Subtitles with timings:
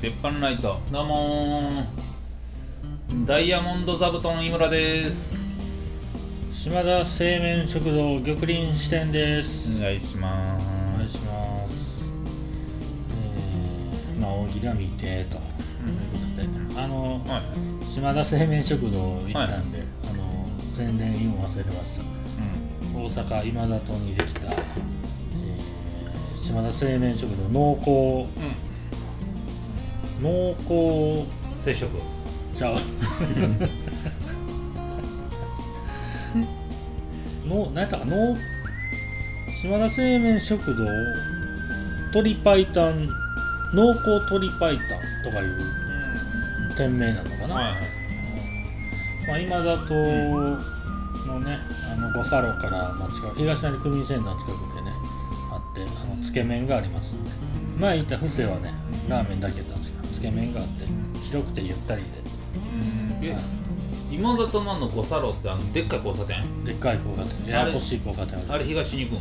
[0.00, 3.26] 第352回鉄板ライトどうもー。
[3.26, 5.44] ダイヤモンド座布団井村です。
[6.54, 9.68] 島田製麺食堂玉林支店です。
[9.76, 10.66] お願いします。
[10.94, 12.02] お願いします。
[13.10, 15.08] えー、まあ大喜利は見てと。
[15.08, 15.28] いうこ
[16.36, 17.42] とであのは
[17.82, 17.84] い。
[17.84, 22.04] 島田製麺食堂行ったんで、あの宣伝言忘れました。
[22.96, 24.60] 大阪今里にできた、えー
[26.50, 28.49] 島田製麺食堂濃厚うん、
[30.22, 31.26] 濃厚
[31.58, 31.86] 接触。
[32.56, 32.76] ちゃう
[37.48, 38.36] の何やったかの
[39.62, 40.84] 島田製麺食堂
[42.12, 42.66] 鶏白湯
[43.72, 44.78] 濃厚鶏白湯
[45.24, 45.58] とかいう
[46.76, 47.74] 店名なのかな、はいはい。
[49.26, 49.94] まあ、今里
[51.26, 51.58] のね
[51.90, 54.92] あの五差路から、まあ、近く東成区民センターの近くでね
[55.50, 57.30] あってあのつけ麺がありますんで。
[57.80, 58.74] 前言った布施はね
[59.08, 60.84] ラーメンだけだったんですけどつけ麺があって
[61.24, 63.24] 広くてゆったりうん。
[63.24, 63.42] えはい
[64.12, 66.64] 今里のあの五差路ってあのでっかい交差点？
[66.64, 67.46] ででっかい交差点。
[67.46, 68.46] ややこしい交差点ある。
[68.54, 69.20] あれ東に行く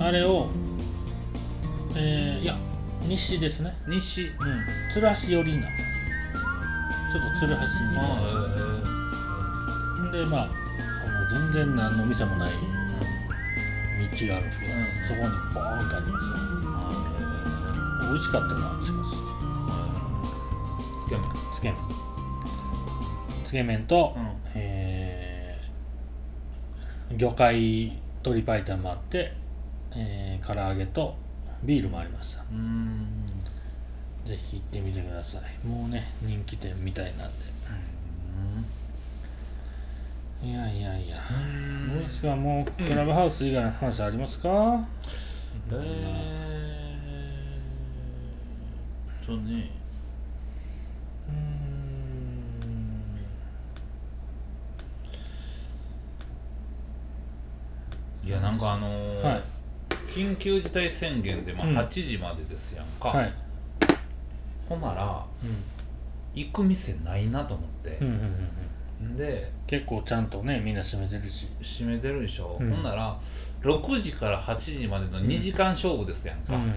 [0.00, 0.02] ん？
[0.02, 0.48] あれを
[1.96, 2.54] えー、いや
[3.08, 3.76] 西ですね。
[3.88, 4.22] 西？
[4.22, 4.30] うん。
[4.94, 5.82] 鶴橋寄りなんです。
[7.12, 7.66] ちょっと鶴橋に。
[7.98, 8.00] あ
[10.12, 10.46] でまああ
[11.10, 12.56] の全然何の店もない道
[14.28, 14.78] があるんですけど、うん。
[15.08, 16.36] そこにボーンとありますよ。
[18.02, 19.19] 美味しかったなしかしつ
[21.10, 21.76] け麺つけ麺
[23.44, 24.32] つけ麺と、うん。
[24.54, 29.32] えー魚介鶏白湯もあって、
[29.90, 31.16] えー、唐揚げと
[31.64, 32.44] ビールもありました。
[32.52, 33.26] うん。
[34.24, 35.66] ぜひ行ってみてください。
[35.66, 37.50] もうね人気店みたいなんで。
[40.42, 41.18] いやいやいや。
[41.92, 44.48] どうですかもうクラブハウス以外の話ありますか、
[45.70, 45.78] えー
[49.22, 49.70] っとね
[51.28, 51.70] うーん
[58.30, 59.42] いやなんかあのーはい。
[60.06, 61.78] 緊急事態宣言でまあうん。
[61.78, 63.32] 8時までですやんか、はい。
[64.68, 65.56] ほんならうん。
[66.32, 67.98] 行く店ないなと思って。
[68.00, 68.48] うん、うんうん
[69.00, 69.16] うん。
[69.16, 71.48] で結構ちゃんとねみんな閉めてるし。
[71.60, 72.70] 閉めてるでしょ、うん。
[72.70, 73.18] ほんなら
[73.62, 76.72] 6時から8時までの2時間勝負ですやんか、うん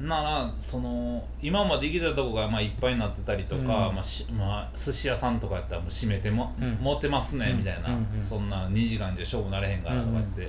[0.00, 3.94] ならその今まで行けたとこがまあいっぱいになってたりとか、うん。
[3.96, 6.78] まあしまあ、寿司屋さんとかやったらもう閉めても、うん。
[6.80, 10.48] 持ってますねうんみたいな、うんうんそんな2時間じゃ勝負なれへんからとかって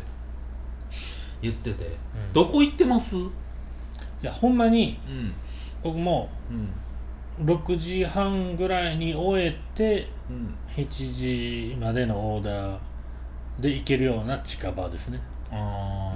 [1.41, 2.33] 言ってて、うん。
[2.33, 3.15] どこ行ってます？
[3.15, 3.31] うん
[4.21, 4.99] いやほんまに
[5.81, 6.69] 僕もうん。
[7.45, 10.55] 6時半ぐらいに終えてうん。
[10.75, 12.77] 7時までのオーダー
[13.59, 15.19] で行けるような近場ですね。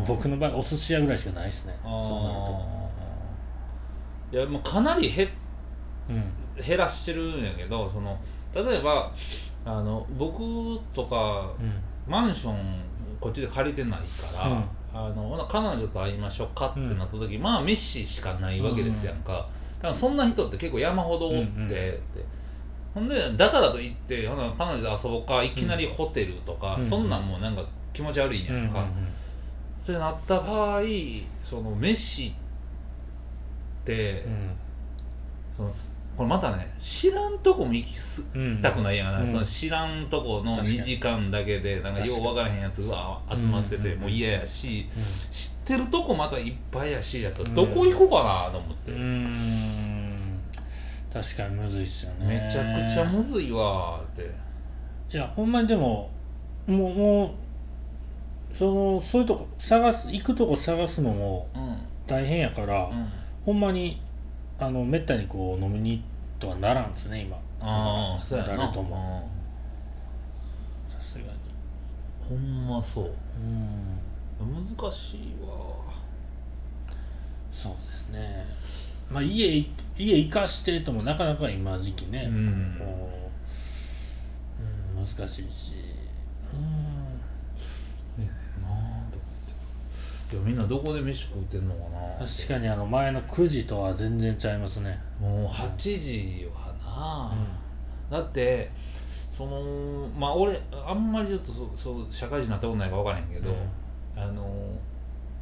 [0.08, 1.76] 僕の場合お寿司屋ぐらいしかないですね。
[1.82, 2.83] そうなると
[4.34, 5.30] いやもうかなり減
[6.10, 6.24] うん。
[6.62, 8.20] 減らしてるんやけどその
[8.54, 9.12] 例えば
[9.64, 11.74] あの僕とかうん。
[12.12, 12.56] マンション
[13.22, 14.64] こっちで借りてないから、うん。
[14.94, 19.32] あの彼女と会いましょうかってなった時、まあ飯しかないわけですやんか、
[19.78, 21.66] だからそんな人って結構山ほどおって、うんうん。
[21.68, 22.00] って。
[22.94, 28.84] ほんでだからといってほな彼女と遊ぼうかいきなりホテルとか、うんそんなんもうなんか気持ち悪いんやうんうんんか、
[29.84, 30.82] ってなった場合
[31.42, 32.43] その飯って、うん
[33.86, 35.74] その
[36.16, 39.28] これまたね知らんとこも行きすうんたくないやん、うん。
[39.28, 40.80] その知らんとこの確かに。
[40.80, 47.56] 2時間だけでなんかよう分からへんやつが集まっててうんもう嫌やしう知ってるとこまたいっぱいやしやとうん。
[47.56, 50.40] どこ行こうかなと思って、んうーん。
[51.12, 52.26] 確かにむずいっすよね。
[52.28, 54.32] めちゃくちゃむずいわーって。
[55.12, 56.12] いやほんまにでも
[56.68, 57.26] もうも
[58.52, 61.78] うそのそういうとこ探す行くとこ探すのもうん。
[62.06, 63.08] 大変やから、うん
[63.46, 64.02] ほんまに
[64.60, 66.04] あのめったにこう飲みに
[66.40, 67.38] とはならんですね今。
[67.60, 68.58] ああそうやな。
[68.58, 69.30] 誰とも。
[70.90, 71.28] さすがに。
[71.28, 71.34] うん
[72.24, 73.06] ほんまそう。
[73.06, 74.54] うん。
[74.54, 75.58] 難しいわ。
[77.52, 78.46] そうですね。
[79.12, 82.76] まあ家い家行かしてともなかなか今時期ね、うん。
[82.80, 83.30] こ
[84.96, 85.74] う、うん、難しいし。
[86.54, 87.04] うん
[88.62, 88.72] なあ
[89.12, 89.54] と思って
[90.34, 91.82] いやみんなどこで飯食うてんのか
[92.20, 95.00] な確かにあの前の9時とは全然ちゃいますね。
[95.20, 96.74] もう8時は
[98.10, 98.72] な、だって
[99.08, 103.56] そのまあ俺あんまりちょっとそそう社会人になったことないから分からへんけど、
[104.16, 104.76] あの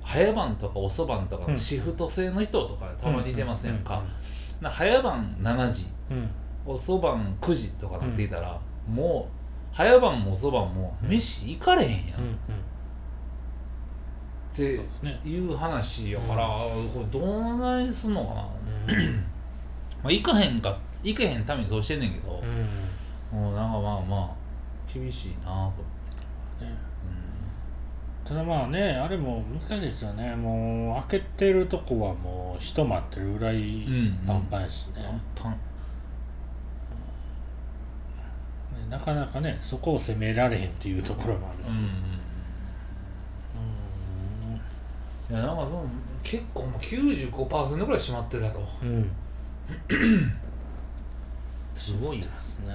[0.04, 4.04] 早晩とか遅晩とかシフト制の人とかたまに出ませんか、
[4.62, 6.30] 早晩7時んうん
[6.66, 8.60] 遅晩9時とかなっていたら、
[8.90, 9.30] も
[9.74, 12.38] う早晩も遅晩もうん飯行かれへんやん、うんうん
[14.52, 14.64] って
[15.28, 18.46] いう話やから、これどうないすんのかな、う
[20.04, 22.42] まあ行かへんか行けへんためにそうしてんねんけど
[23.32, 23.40] う、ん。
[23.40, 24.30] もうなんかまあまあ
[24.94, 25.72] 厳しいなと思っ
[26.60, 26.72] て、ね。
[28.26, 30.36] ただまあねあれも難しいですよね。
[30.36, 34.20] もう開けてるとこはもう人待ってるぐらいうん。
[34.28, 35.52] パンパンやしね,、パンパン。
[35.52, 35.58] ね
[38.90, 42.11] なかなかねそこを攻められへんっていうところもあるし、うん
[45.32, 45.86] いやなんかその
[46.24, 48.62] 結構もう95%ぐらい閉まってるやろ。
[48.84, 49.12] うん、うん、
[51.74, 52.74] すごいなですね。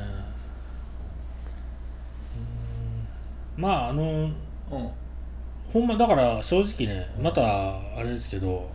[3.57, 3.63] うん。
[3.63, 4.11] まああのうん。
[4.23, 4.33] うん
[5.73, 8.71] ほんまだから正直ねまたあれですけど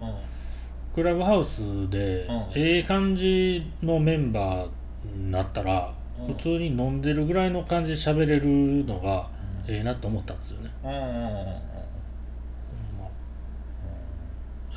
[0.94, 2.36] クラブハウスでうん。
[2.54, 4.70] ええ感じのメンバー
[5.16, 6.36] になったらうん。
[6.36, 9.28] 普通に飲んでるぐらいの感じで喋れるのが
[9.68, 11.72] ええなと思ったんですよね、うんうんうんうん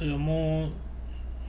[0.00, 0.68] いやも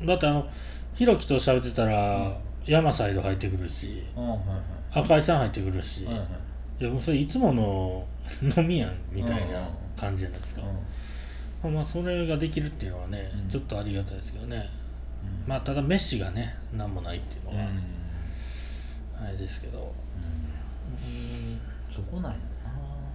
[0.02, 0.48] うだってあの
[0.94, 4.40] ひろきと喋ってたら山サイド入ってくるしうんはい。
[4.94, 6.24] 赤井さん入ってくるし、はいはい。
[6.24, 6.30] はい
[6.78, 8.06] いやもうそれいつもの
[8.58, 9.54] 飲みやんみたいうん。
[9.54, 10.62] な感じじゃないですか、
[11.64, 13.50] うまあそれができるっていうのはね、うん。
[13.50, 14.58] ちょっとありがたいですけどね。
[14.58, 15.50] ん。
[15.50, 17.56] まあただ飯がね何もないっていううん。
[17.56, 17.70] のは
[19.22, 21.60] あれですけど、うん。
[21.96, 22.36] そこない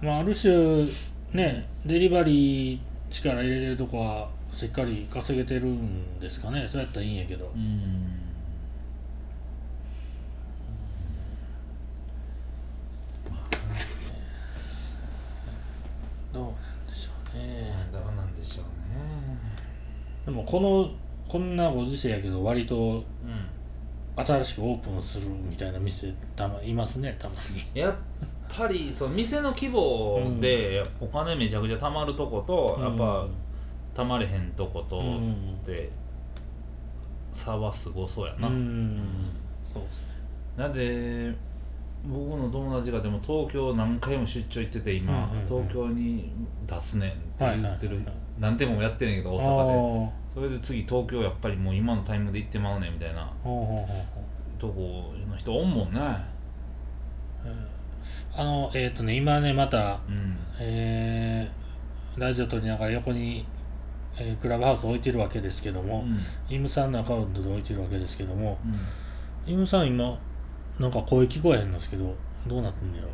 [0.01, 0.87] まあある種
[1.33, 2.79] ねデリバリー
[3.11, 6.67] 力入れれるとこはしっかり稼げてるんですかね。
[6.69, 8.19] そうやったらいいんやけど、なうん。
[16.33, 16.53] どうなん
[16.87, 17.73] でしょうね。
[17.91, 19.37] どうなんでしょうね。
[20.25, 20.91] でもこの
[21.27, 23.03] こんなご時世やけど割とうん。
[24.13, 27.35] 新しくオープンするみたいな店たまいますねたま
[27.73, 27.79] に。
[27.79, 27.93] やっ
[28.49, 33.25] ぱりその店の規模でお金めちゃくちゃ貯まるとこと、やっぱ
[33.93, 35.89] 貯まれへんとことっうんて
[37.31, 39.01] 差はすごそうやな、うん。
[39.63, 40.07] そうですね。
[40.57, 41.33] なんで
[42.03, 45.47] 僕の友達がでも東京何回も出張行ってて今、うんうんうん。
[45.47, 46.31] 東京に
[46.67, 49.73] 出すねんって言ってる、はいはい何店もやってんねんけど大あ阪で。
[49.73, 50.09] ー。
[50.33, 53.31] それで次東京やっぱりもう今のタイムで行ってまうねんみたいな
[54.57, 55.99] とこの人おんもんね。
[58.33, 60.37] あのえっ、とね今ねまたうん。
[60.59, 61.61] えー
[62.19, 63.45] ラジオ撮りながら横に、
[64.17, 66.05] えークラブハウス置いてるわけですけども、
[66.49, 66.55] うん。
[66.55, 68.57] イムさんのアカウントで置いてるわけですけども
[69.47, 69.53] うん。
[69.53, 70.17] イムさん今
[70.79, 72.15] なんか声聞こえへんのですけど
[72.47, 73.09] どうなってんのやろ？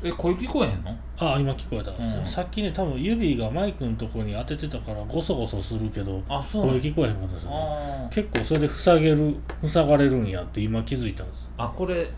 [0.00, 0.96] え声聞こえへんの？
[1.18, 2.24] あ今聞こえた、うん。
[2.24, 8.08] さっきね多分指がマイクのとこに当ててたからゴソゴソするけどあそう声聞こえへんかったですよね。
[8.12, 11.50] 結構それで塞げる塞がれるんやって今気づいたんです。
[11.56, 12.08] あこれ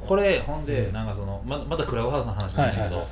[0.00, 0.92] これほんで、うん。
[0.92, 3.06] なんかそのままたクラブハウスの話なんだけど、はいはいはい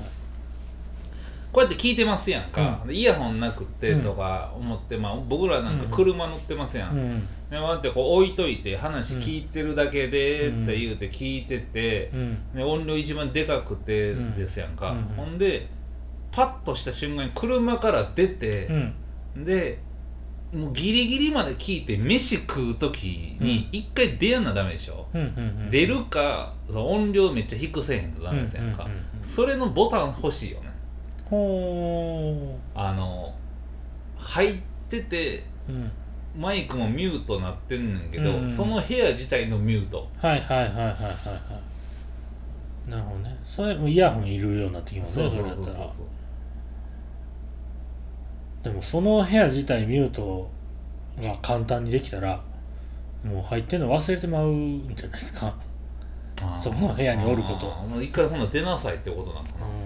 [1.57, 7.21] こうやって聞いてますやんか、でイヤホンなくってとか思って、まあ、僕らなんか車乗ってますやん、うん。
[7.49, 12.55] でこうやってこう置いといて話聞いてるだけでって言うて聞いてて、うん。
[12.55, 14.99] で音量一番でかくてですやんか、うん。
[14.99, 15.67] うんほんで
[16.31, 18.67] パッとした瞬間に車から出て
[19.35, 19.45] う、ん。
[19.47, 19.79] で
[20.53, 25.31] もうギリギリまで聞いて飯食う時に一回出やんなダメでしょ、うんうんう
[25.69, 25.71] ん。
[25.71, 29.27] 出るか音量めっちゃ低せえへんとダメですやんか、うんうんうんうん。
[29.27, 30.66] それのボタン欲しいよね
[31.31, 33.35] ほあの
[34.17, 34.57] 入っ
[34.89, 35.91] ててーうん。
[36.39, 38.51] マイクもミュートなってんねんけど、うん。
[38.51, 40.07] その部屋自体のミュート。
[40.19, 40.93] はいはいはいはいはいは
[42.87, 42.91] い。
[42.91, 43.37] なるほどね。
[43.45, 45.67] それもイヤホンいるようになってきますねそうそうそうそう。
[45.67, 45.91] れだったら。
[48.65, 50.51] でもその部屋自体ミュート
[51.23, 52.43] が簡単にできたら
[53.25, 55.55] もう入ってんの忘れてまうんじゃないですか。
[56.43, 56.57] あー。
[56.57, 57.73] そこの部屋におること。
[57.73, 57.89] あー。
[57.89, 59.86] もう一回ほんなら出なさいってことなのかうん。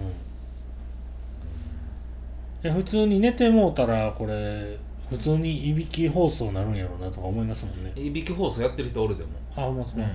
[2.61, 4.77] 普通に寝てもうたらこれ
[5.09, 7.91] 普通にいびき放送になるんやろうなとか思いますもんね。
[7.95, 9.29] ないびき放送やってる人おるでも。
[9.55, 10.05] あほんまそうう、ん。
[10.05, 10.09] う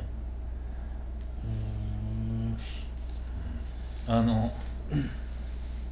[4.09, 4.21] ーん。
[4.21, 4.53] あの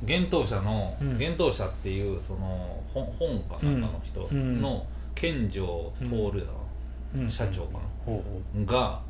[0.02, 1.08] 幻冬舎のうん。
[1.14, 4.60] 幻冬舎っていうその本本かなんかの人うん。
[4.62, 6.44] の健城徹や
[7.16, 7.28] な、うん。
[7.28, 9.02] 社長かほうほなが、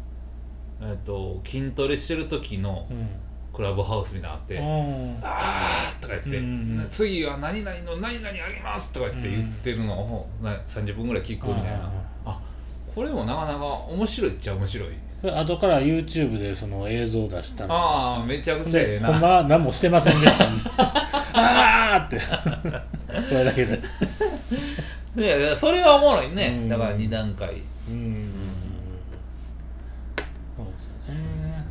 [0.81, 3.09] えっと筋トレしてる時のううん
[3.54, 4.58] クラブハウスみたいなのあって
[5.23, 11.82] 「ああー」とか言って、次は何々の何々あげます」とか言って言ってるのをな30分ぐらい聞くみたいな、うん
[12.26, 12.40] あ
[12.94, 14.88] これもなかなか面白いっちゃ面白い。
[15.25, 17.75] 後から YouTube でその映像出したの。
[17.75, 19.08] ああめちゃくちゃええな。
[19.08, 20.46] でほんまは何もしてませんでした。
[20.49, 20.87] みたい
[21.34, 22.20] なあーって。
[23.28, 23.94] これだけです
[25.16, 26.68] いやいやそれはおもろいね、うん。
[26.68, 27.62] だから2段階。
[27.88, 28.32] うん
[30.56, 31.64] そうですよね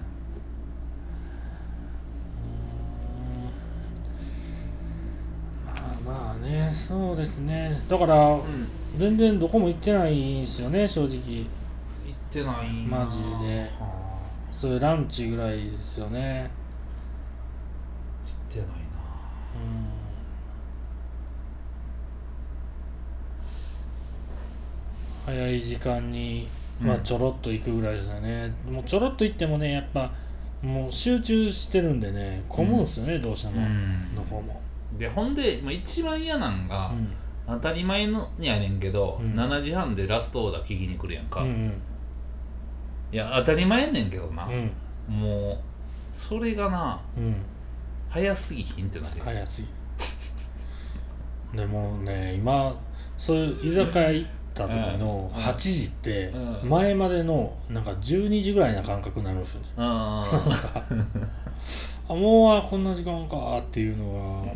[5.65, 6.69] うんまあまあね。
[6.71, 7.81] そうですね。
[7.89, 8.67] だからうん。
[8.97, 11.09] 全然どこも行ってないんですよね正直。
[11.09, 13.61] 行ってないなマジで。
[13.79, 14.03] は
[14.53, 16.49] そういうランチぐらいですよね。
[16.49, 16.63] あ
[18.29, 18.73] 行ってないな
[25.25, 25.33] うん。
[25.35, 26.47] 早い時間に、
[26.81, 30.11] まあ、うんちょろっと行くぐらいですよね、もうちょろっと行ってもねやっぱ
[30.61, 34.15] もう集中してるんでね混むんですよね、どうしても、うん。
[34.15, 34.61] どこも、
[34.97, 37.07] でほんで、まあ、一番嫌なんが、うん。
[37.45, 39.33] 当たり前のやねんけど、うん。
[39.33, 41.73] 7時半でラストオーダー聞きに来るやんか、いうん。
[43.11, 44.45] や当たり前やねんけどな。
[44.47, 44.71] う、ん。
[45.09, 45.57] もう
[46.13, 47.35] それがなうん。
[48.09, 49.67] 早すぎひんってなってる、早すぎ。
[51.57, 52.75] でもね今
[53.17, 55.41] そういう居酒屋行った時のうん。
[55.41, 56.69] 8時ってうん。
[56.69, 59.67] 前までのなんか12時ぐらいな感覚になるんですよね。
[59.77, 60.25] あ
[62.09, 64.53] あもうこんな時間かっていうの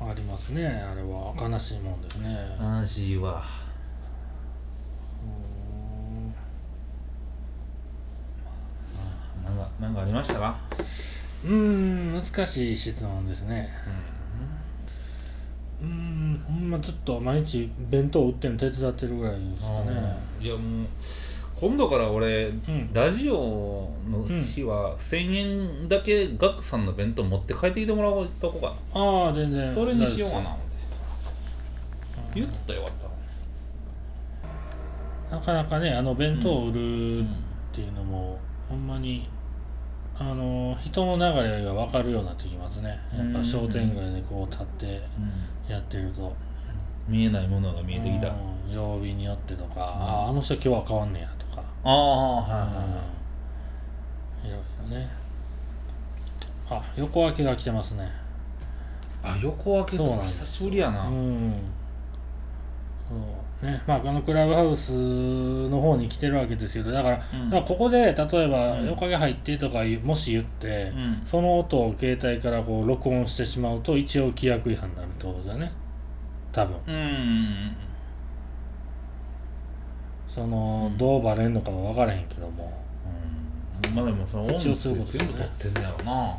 [0.00, 1.34] がありますねあれは。
[1.36, 2.36] 悲しいもんですね。
[2.58, 3.42] あ悲しいわ。
[9.44, 10.56] なんかなんかありましたか？
[11.44, 13.68] うーん難しい質問ですね。
[15.82, 20.16] うーんほんまずっと毎日弁当売ってるの手伝ってるぐらいですかね。
[20.40, 20.86] いやもう
[21.60, 22.90] 今度から俺、ん。
[22.94, 25.36] ラジオの日は1000
[25.82, 29.62] 円だけガクさんの弁当持って帰ってきてもらおうとこかああ全然。
[29.62, 30.56] なそれにしようかな。
[32.34, 33.06] 言ったらよかった
[35.36, 37.26] 夫なかなかねあの弁当を売るうんっ
[37.72, 38.38] ていうのも、
[38.68, 39.28] ほんまに
[40.18, 42.98] あの人の流れが分かるようになってきますね。
[43.16, 45.00] やっぱ商店街でこう立って
[45.68, 46.34] やってると。
[47.08, 48.34] 見えないものが見えてきた。
[48.72, 51.28] 曜日によってとか、あああの人今日は変わんねや
[51.82, 53.02] とか、あはいはいは
[54.44, 54.48] い。
[54.48, 54.60] いろい
[54.90, 55.08] ろね。
[56.70, 58.08] あ横分けが来てますね。
[59.22, 61.08] あ横分けとか久しぶりやな。
[61.08, 61.54] うん。
[63.08, 63.14] そ
[63.64, 63.82] うね。
[63.86, 64.92] まああのクラブハウス
[65.68, 67.50] の方に来てるわけですけどだから,、うん。
[67.50, 68.14] だからここで例え
[68.48, 71.20] ばうん「横毛入って」とかもし言って、うん。
[71.24, 75.72] その音を携帯からこう録音してしまうと一応規約違反になるってことですよね。
[76.52, 76.76] 多分。
[76.86, 77.76] うん
[80.32, 80.98] その、うん。
[80.98, 82.72] どうバレんのかは分からへんけども。
[83.84, 83.94] うん。
[83.94, 85.18] まあでもその音声一応そういうことですね。
[85.18, 86.22] 全部撮ってんねやろな。
[86.22, 86.36] うん。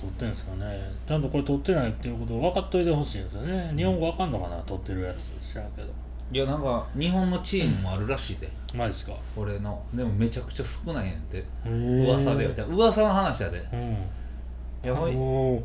[0.00, 0.80] 撮ってんすかね。
[1.06, 3.72] ちゃんとこれ撮ってないっていうことを分かっといてほしいんですよね。
[3.76, 5.88] 日本語分かんのかな撮ってるやつ知らんけど。
[6.30, 8.50] いやなんか日本のチームもあるらしいで。
[8.74, 9.12] マジですか？
[9.36, 9.82] 俺の。
[9.94, 13.58] でもめちゃくちゃ少ないんやって噂で噂の話やで。
[13.72, 13.96] うん。
[14.82, 15.12] やばい。
[15.12, 15.62] もうな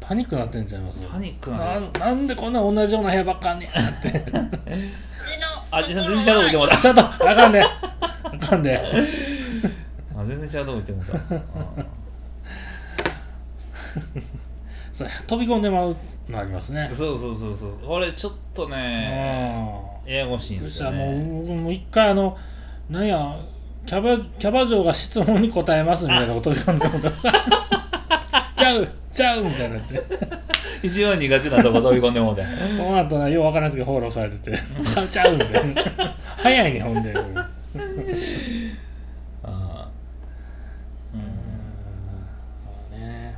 [0.00, 0.98] パニックなってんちゃいます？
[1.08, 4.24] パニックなななんでこんな同じような部屋ばっかんねんって。
[5.70, 7.68] あ全然ちゃうとこ行ってもらっちょっとあかんであ
[8.40, 8.80] かんで
[10.12, 11.22] たあ全然ちゃうとこ行ってもらっ
[14.96, 15.04] た。
[15.26, 15.96] 飛び込んでまう
[16.28, 16.90] のありますね。
[16.92, 17.72] そうそうそうそう。
[17.86, 20.12] 俺ちょっとねうん。
[20.12, 20.98] ややこしいんですよね。
[20.98, 22.36] らもう僕もう一回あの
[22.90, 23.36] なんや
[23.86, 26.94] キャバキャバ嬢が質問に答えますみたいなこと飛び込んでも
[28.58, 30.02] ちゃうちゃうみたいになって。
[30.82, 32.42] 一番苦手なとこ飛び込んでもうて。
[32.42, 32.48] こ
[32.90, 34.56] の後なようわからんすけどフォローされてて。
[34.56, 35.82] ちゃうちゃうみたいな。
[36.36, 37.12] 早いねほんで。
[37.12, 37.38] うん。
[37.38, 37.44] あ
[39.44, 39.88] あ
[41.14, 41.16] う
[42.96, 43.00] ん。
[43.00, 43.36] ね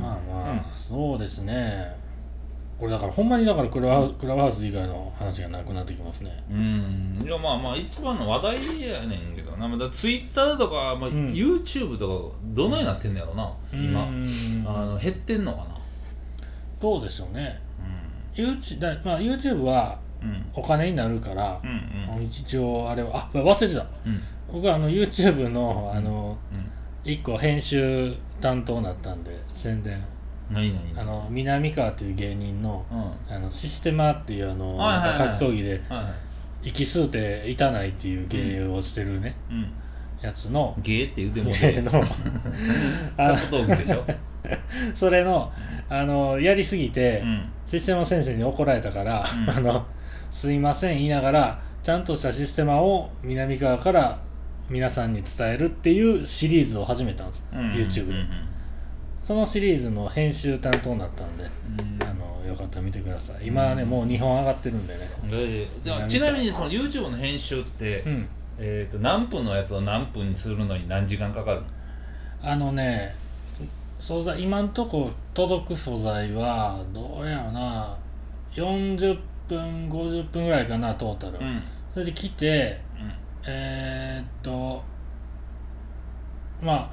[0.00, 1.96] まあまあ、そうですね
[2.84, 6.44] これだからほんまにだからクラクラブハウス以外の話がなくなってきますね。
[6.50, 7.18] うん。
[7.24, 9.66] いやまあまあ一番の話題やねんけどな。
[9.66, 11.32] まだツイッターとか、まあん。
[11.32, 14.02] YouTube とかどのようになってんのやろな、今。
[14.02, 14.64] うん。
[14.68, 15.78] あの減ってんのかな。
[16.78, 17.58] どうでしょうね。
[18.34, 20.28] YouTube, だ、まあ、YouTube はうん。
[20.28, 22.22] うんお金になるからう、んうん。
[22.22, 23.86] 一応あれはあ忘れてた。
[24.04, 24.20] うん。
[24.52, 26.58] 僕はあの YouTube のあのう
[27.08, 27.10] ん。
[27.10, 30.04] 一個編集担当になったんで宣伝
[30.50, 31.00] 何何何？
[31.00, 32.84] あの南川っていう芸人の
[33.28, 35.18] あのシステマっていうあの、はいはいはい。
[35.18, 36.02] なんか格闘技でいは
[36.62, 36.68] い。
[36.68, 39.72] 息吸うていたないっていう芸をしてるね、うん。
[40.22, 41.90] やつのゲーって言うても芸の
[43.18, 44.04] あ格闘技でしょ？
[44.94, 45.52] それの
[45.88, 47.48] あのやりすぎて、うん。
[47.66, 49.50] システマ先生に怒られたから、うん。
[49.50, 49.86] あの
[50.30, 54.18] すいません言いながらちゃんとしたシステマを南側から
[54.70, 57.72] 皆さんに伝えるっていうシリーズを始めたんです、うん。
[57.72, 58.28] YouTube で、うん
[59.24, 62.02] そのシリーズの編集担当になったんで、うん。
[62.02, 63.46] あのよかったら見てください。
[63.46, 65.08] 今はね、もう2本上がってるんでね。
[65.30, 68.28] ででもちなみにその YouTube の編集って、うん。
[68.58, 71.66] えー、と何分のやつを何分にするのに何時間かかるの？
[72.42, 73.14] あのね
[73.98, 77.96] 素材今んとこ届く素材はどうやろな。
[78.54, 81.62] 40分50分ぐらいかなトータル、うん。
[81.94, 83.12] それで来てうん。
[83.46, 84.82] えー、っと
[86.62, 86.90] まあ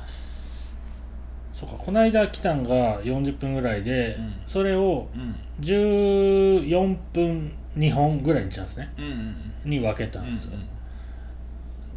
[1.61, 4.33] そうかこの間来たんが40分ぐらいで、うん。
[4.47, 5.35] それをうん。
[5.63, 8.91] 14分2本ぐらいにしたんですね。
[8.97, 10.53] うんうんに分けたうんんですよ、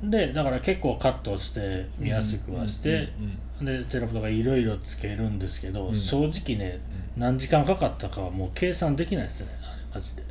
[0.03, 3.09] でだから結構カットして見やすくはして、
[3.61, 5.95] うんでテロップとかいろいろつけるんですけど、うん。
[5.97, 6.79] 正直ね
[7.17, 10.23] 何時間かかったかはもう計算できないですねあれマジで。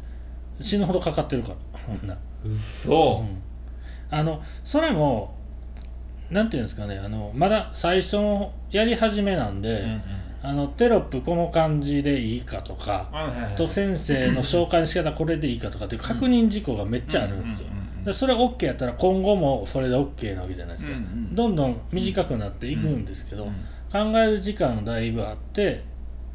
[0.61, 2.15] 死ぬほどかかってるからこんな。
[2.45, 3.41] うんうそうん。
[4.15, 5.33] あのそれも
[6.33, 10.01] なんていうんですかねあのまだ最初のやり始めなんで、うんうん。
[10.45, 13.55] あのテロップこの感じでいいかとか、はいはいはい。
[13.55, 17.67] と先生の紹介の仕方これでいいかとかっていう確認事項がめっちゃあるんですよ。
[17.67, 18.03] うんうんうんうん。
[18.03, 23.53] でそれ OK やったら今後もそれで OK なわけじゃないですか、うんうんどんどん短くなっていくんですけど、うん
[23.93, 25.83] 考える時間だいぶあって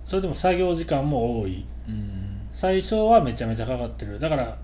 [0.05, 1.67] それでも作業時間も多い。
[1.89, 4.19] うん最初はめちゃめちゃかかってる。
[4.21, 4.57] だから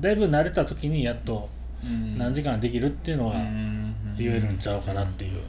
[0.00, 1.48] だいぶ慣れた時にやっと
[1.84, 3.85] うん何時間できるっていうのがうん
[4.16, 5.40] 言えるんちゃうかなっていう。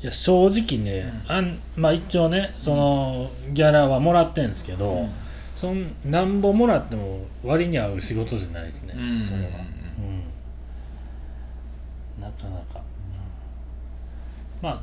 [0.00, 5.08] いや正直ね、あんまあ一応ねそのギャラはもらってんですけど、うん。
[5.56, 9.20] そんなんぼもらっても割に合う仕事じゃないですね、うん。
[9.20, 9.56] それは、うんう
[12.20, 12.80] ん、なかなか、
[14.62, 14.80] まあ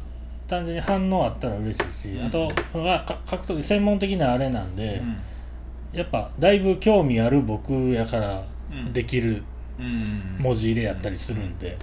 [0.48, 2.26] 単純に反応あったら嬉しいし、うん。
[2.26, 5.98] あとはか格闘技専門的なあれなんで、うん。
[5.98, 8.92] やっぱだいぶ興味ある僕やからうん。
[8.92, 9.44] できる
[9.80, 10.38] うん。
[10.40, 11.78] 文字入れやったりするんで、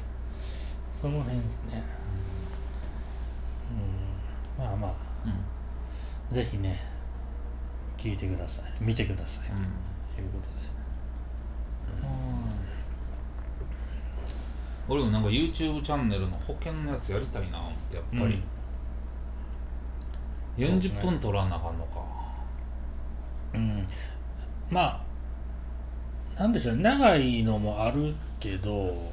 [1.02, 1.82] その辺ですね、
[4.58, 4.94] うん、まあまあ。
[5.26, 5.28] う
[6.32, 6.34] ん。
[6.34, 6.78] ぜひね
[7.98, 8.64] 聞いてください。
[8.80, 9.48] 見てください、
[10.14, 10.52] ということで、
[14.88, 18.42] 俺もなんか YouTube チャンネルの保険のやつやりたいな思ってやっぱり、
[20.56, 22.04] 40分取らなあかんのか。
[23.54, 23.86] うん、
[24.70, 25.04] ま
[26.36, 26.82] あなんでしょうね。
[26.82, 29.11] 長いのもあるけど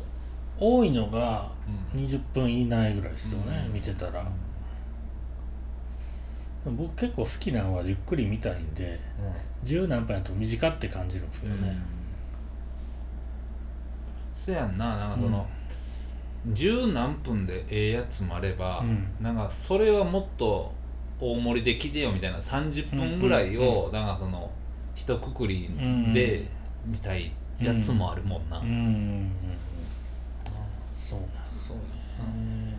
[0.59, 1.49] 多いのが
[1.93, 2.01] うん。
[2.01, 3.73] 20分以内ぐらいですよね、うん。
[3.73, 4.25] 見てたら。
[6.65, 8.99] 僕結構好きなのはゆっくり見たいんで
[9.63, 11.81] 十何分やと短って感じるんですけどね、
[14.35, 15.47] そやんななんかその、
[16.47, 19.07] 十何分でええやつもあれば、うん。
[19.21, 20.73] なんかそれはもっと
[21.19, 24.51] 大盛りで来てよみたいな30分ぐらいを、うんなんかその
[24.95, 25.69] 一括り
[26.13, 26.45] で
[26.85, 29.31] 見たいやつもあるもんな、うんうんうん
[31.17, 32.77] うんそうそうね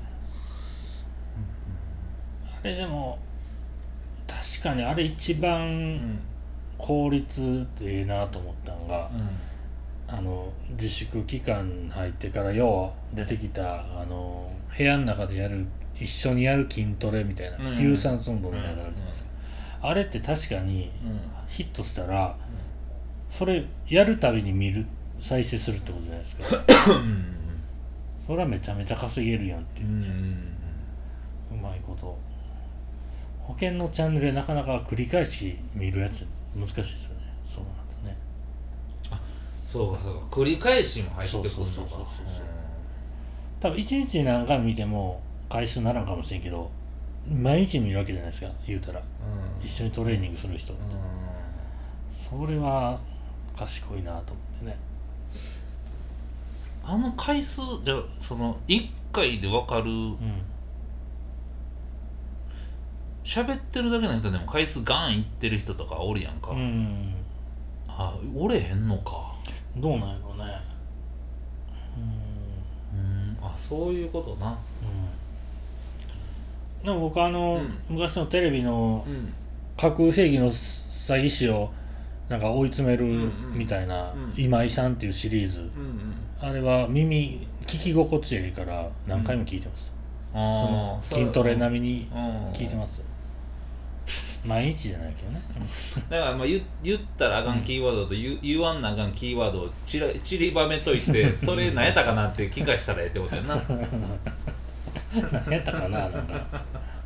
[2.63, 3.19] あれでも
[4.27, 6.21] 確かにあれ一う番ん
[6.79, 9.29] 効率ってええなと思ったのが、うん。
[10.13, 17.79] あの自粛期間入ってからよう出てきたあの部屋の中でやる一緒にやる筋トレみたいな、うん。
[17.79, 19.31] 有酸素運動みたいなのあるじゃないですか、
[19.83, 21.21] あれって確かにうん。
[21.47, 22.37] ヒットしたら、
[23.29, 24.87] それやるたびに見る
[25.21, 26.45] 再生するってことじゃないですか。
[26.89, 27.37] うん
[28.27, 29.89] それはめちゃめちゃ稼げるやんっていう。
[29.89, 30.55] う、ん
[31.53, 32.17] うまいこと。
[33.43, 37.23] 保険のチャンネルでなかなか繰り返し見るやつ難しいですよね。
[37.45, 38.17] そうなんですね
[39.67, 40.21] そうかそうか。
[40.31, 41.57] 繰り返しも入ってくるのか。
[41.57, 42.45] そうそうそうそうそう
[43.59, 46.71] 多分一日何回も見ても回数ならんかもしれんけど
[47.29, 49.01] 毎日見るわけじゃないですか言うたら。
[49.01, 49.03] う
[49.63, 49.65] ん。
[49.65, 50.75] 一緒にトレーニングする人
[52.13, 52.99] それは
[53.57, 54.77] 賢いなと思ってね
[56.91, 60.19] あの回数じゃあその1回で分かるうん
[63.23, 67.15] 喋ってるだけの人でも回数ガンいってる人とかおるやんか、うん。
[67.87, 69.37] あおれへんのか。
[69.77, 70.45] どうなんやろうね。
[72.93, 72.99] うん。
[72.99, 73.03] う
[73.35, 73.39] ん。
[73.41, 74.59] あそういうことな。
[76.83, 76.85] うん。
[76.85, 77.95] でも僕あの、うん。
[77.95, 79.33] 昔のテレビのうん
[79.77, 81.71] 架空正義の詐欺師を
[82.29, 89.93] なんか追い詰めるんうんみたいなうん今井さんっていうシリーズうんあれは耳聞き心地いいから何回も聞いてます、
[90.33, 93.03] あそのあ筋トレ並みにうん聞いてます。
[94.45, 95.43] 毎日じゃないけどね。
[96.09, 103.55] だからまあ言言ったらあかんキーワードと言,、言わんなあかんキーワードをちら散りばめといて それ何やったかなって聞かしたらええってことやな。
[105.45, 106.21] 何やったかななんか。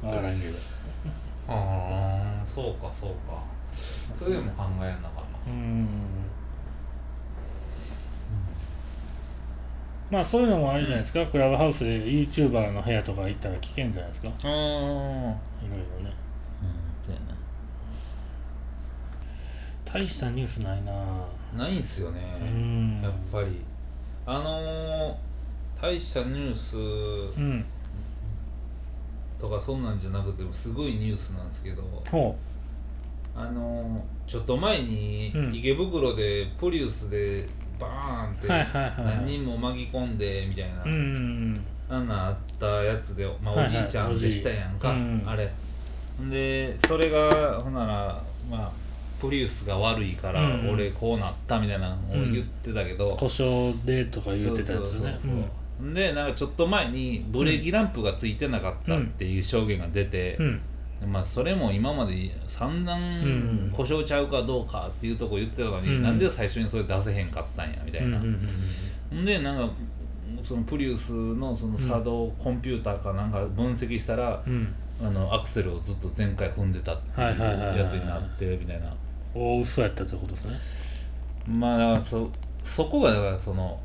[0.01, 0.57] 分からんけど。
[1.49, 3.43] ああそうかそうか。
[3.73, 5.03] それでも考えなあかんな。
[5.49, 6.24] うん
[10.11, 14.29] まあそういうのもあれじゃないですか、クラブハウスで YouTuber の部屋とか行ったら聞けんじゃないですか。
[14.29, 16.13] いうんうんろいろね。
[17.05, 17.21] そうや
[19.85, 20.93] 大したニュースないな。
[21.57, 22.21] なないんすよね。
[22.41, 23.01] うん。
[23.03, 23.61] やっぱり。
[24.27, 25.15] あのー、
[25.81, 26.77] 大したニュース
[27.39, 27.65] うん。
[29.39, 31.83] とかそんなんじゃなくてもすごいニュースなんですけど。
[32.11, 32.37] ほ
[33.37, 35.55] あのー、ちょっと前にうん。
[35.55, 37.49] 池袋でプリウスで
[37.85, 44.95] バーンって何人も巻き込んでみたいな、ううんあんなんあったやつで、まあ、おじいちゃんでしたやんか、
[45.27, 45.51] あれ。
[46.31, 48.73] でそれがほんならまあ
[49.21, 50.75] プリウスが悪いからうんうん。
[50.75, 51.99] 俺こうなったみたいなのを
[52.31, 55.49] 言ってたけど、故障でとか言ってたやつね。
[55.93, 60.61] でなんかちょっと前にブレーキランプがついてなかったっていう証言が出て、うん
[61.07, 66.03] まあそれも今まで散々ん故障ちゃうかどうかっていうとこ言ってたのに、うん。
[66.03, 68.49] なんで最初にそれ出せへんかったんやみたいな、うんうん
[69.13, 69.73] うんでなんか
[70.43, 74.75] そのプリウスのその作動コンピューターかなんか分析したら、うん。
[75.03, 78.95] あのアクセルをずっと全開踏んでたっていうやつになってみたいな。
[79.35, 80.57] 大嘘やったってことですね。
[81.49, 82.31] まあだからそ
[82.63, 83.81] そこがだからその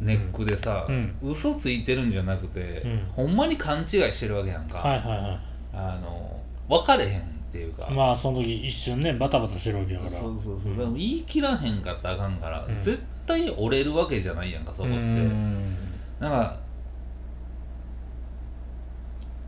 [0.00, 1.14] ネックでさ、うん。
[1.22, 3.04] 嘘ついてるんじゃなくて、うん。
[3.14, 5.40] ほんまに勘違いしてるわけやんか、はいはいは
[5.74, 10.10] あの分かれへんっていうか、いまあその時一瞬ねバタバタしてるわけやから。
[10.10, 10.76] そうそうそう、ん。
[10.78, 12.80] でも言い切らへんかったらあかんから、うん。
[12.80, 15.76] 絶対折れるわけじゃないやんかそこって、うん。
[16.20, 16.60] なんか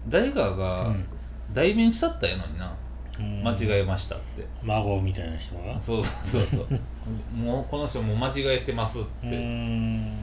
[0.08, 1.04] 誰かがうん。
[1.52, 2.76] 代弁したったらええのにな、
[3.18, 3.42] うん。
[3.44, 5.78] 間違えましたって、孫みたいな人が？
[5.78, 6.80] そうそうそうそう。
[7.38, 10.16] もうこの人もう間違えてますって、ん。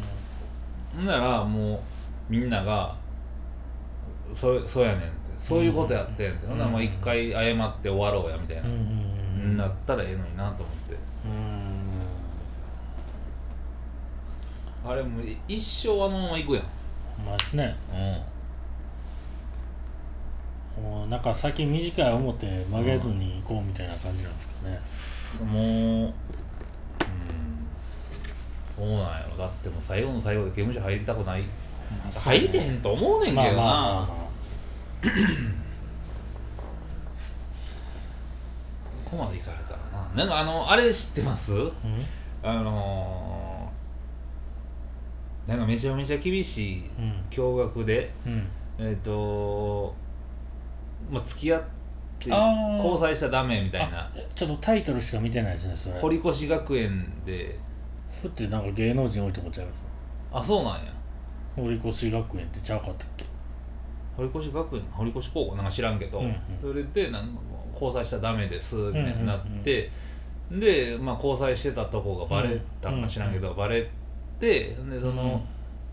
[1.06, 1.80] ならもう
[2.30, 2.96] みんなが
[4.34, 5.02] そそうやねん
[5.43, 8.79] そういうことやってんって、ほんならもう一回謝って終わろうやみたいな、うんうんう
[9.47, 10.95] んなったらええのになと思って。
[11.25, 11.27] う
[14.88, 16.63] んあれもう一生あのまま行くやん。
[17.25, 17.75] まあですね。
[20.77, 24.41] うもうなんか先短い表曲げずに行こうみたいな感じなんで
[24.88, 25.49] すかね。
[25.49, 25.65] んもうう
[26.08, 26.13] ん。
[28.65, 29.36] そうなんやろ。
[29.38, 31.43] だってもう最後の最後で刑務所入りたくない。
[32.12, 34.23] 入れへんと思うねんけどな、まあまあまあま
[39.06, 40.10] ここまで行かれたらな。
[40.16, 41.54] なんかあのあれ知ってます？
[42.44, 47.13] ああのー、なんかめちゃめちゃ厳しいうん。
[47.30, 48.48] 驚愕でうん。
[48.80, 49.94] えっ、と
[51.12, 51.63] まあ付き合っ
[52.20, 52.78] てあー。
[52.78, 54.00] 交際したらダメみたいな。
[54.06, 56.00] あちょっとタイトルしか見てないですねそれ。
[56.00, 57.60] 堀越学園で。
[58.22, 59.82] ふってなんか芸能人多いとこちゃいます？
[60.32, 60.94] あそうなんや。
[61.56, 63.26] 堀越学園ってちゃうかったっけ？
[64.15, 66.36] 堀越学園堀越高校なんか知らんけど、うんうん。
[66.62, 67.39] それでなんか
[67.73, 69.89] 交際したらダメですみたいになって、
[70.52, 73.89] で、まあ、交際してたとこがバレたんか知らんけど、バレ
[74.39, 75.41] てでその、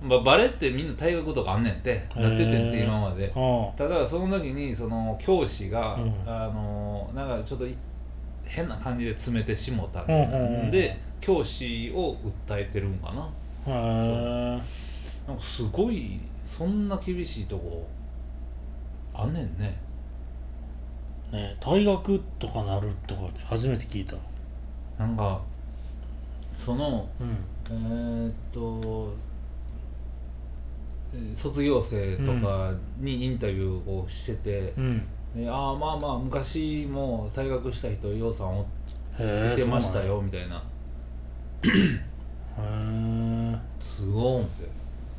[0.03, 3.33] まあ、バレってみんな退学とかあんねんってなっててんって今まで。
[3.35, 6.15] あただその時にその教師が、うん。
[6.27, 7.75] あのなんかちょっとい
[8.47, 10.71] 変な感じで詰めてしもたみたいな、うんうんうん。
[10.71, 12.17] で教師を
[12.49, 13.29] 訴えてるんかな。
[13.67, 17.87] なんかすごいそんな厳しいとこ
[19.23, 19.79] あんねんね。
[21.33, 24.17] えね退学とかなるとか初めて聞いた。
[24.99, 25.41] なんか
[26.59, 27.37] そのうん。
[27.71, 29.13] えーっと
[31.13, 35.03] えー卒業生とかにインタビューをしてて、うん。
[35.35, 38.67] でああまあまあ昔も退学した人ようさんおへ
[39.19, 40.63] えってましたよみたいな
[41.63, 41.75] そう
[42.65, 43.57] なんや。
[43.57, 44.69] へえすごーんって。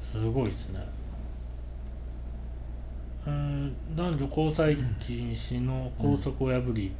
[0.03, 0.85] すごいですね
[3.27, 6.91] えー男女交際禁止の校則を破り、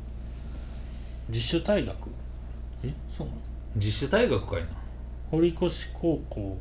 [1.30, 2.10] 自主退学？
[2.84, 2.94] え？
[3.10, 3.40] そうなの
[3.76, 4.68] 自主退学かいな。
[5.32, 6.58] 堀越高校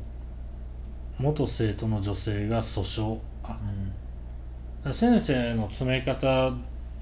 [1.19, 3.19] 元生徒の女性が訴訟。
[3.43, 6.25] あ先生の詰め方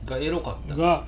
[0.06, 0.76] がエロかった。
[0.76, 1.06] が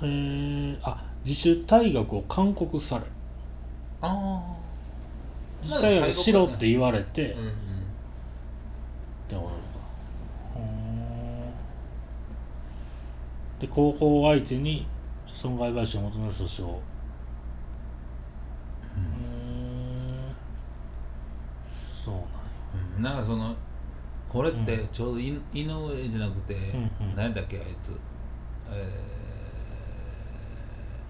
[0.00, 3.04] えー、あ自主退学を勧告され。
[4.00, 4.56] あ
[5.62, 7.52] 自主退学しろって言われて、うんうん
[9.40, 9.84] ってことか。
[10.56, 10.62] うー。
[10.62, 10.74] ん
[13.60, 14.86] で高校相手に
[15.32, 16.78] 損害賠償を求める訴訟。
[22.04, 22.28] そうなんや。
[22.96, 23.02] うん。
[23.02, 23.54] なんかその
[24.28, 27.16] これってちょうどい井上じゃなくて、んうん。
[27.16, 27.98] 何だっけあいつ。
[28.70, 28.90] え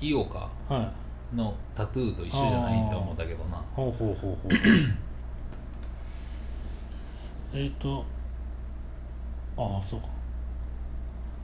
[0.01, 0.93] ー、井岡は
[1.33, 1.37] い。
[1.37, 3.57] のタトゥーと一緒じゃないと思ったけどな。
[3.75, 4.53] ほうほうほうほう。
[7.57, 8.05] えっと
[9.57, 10.07] ああそうか。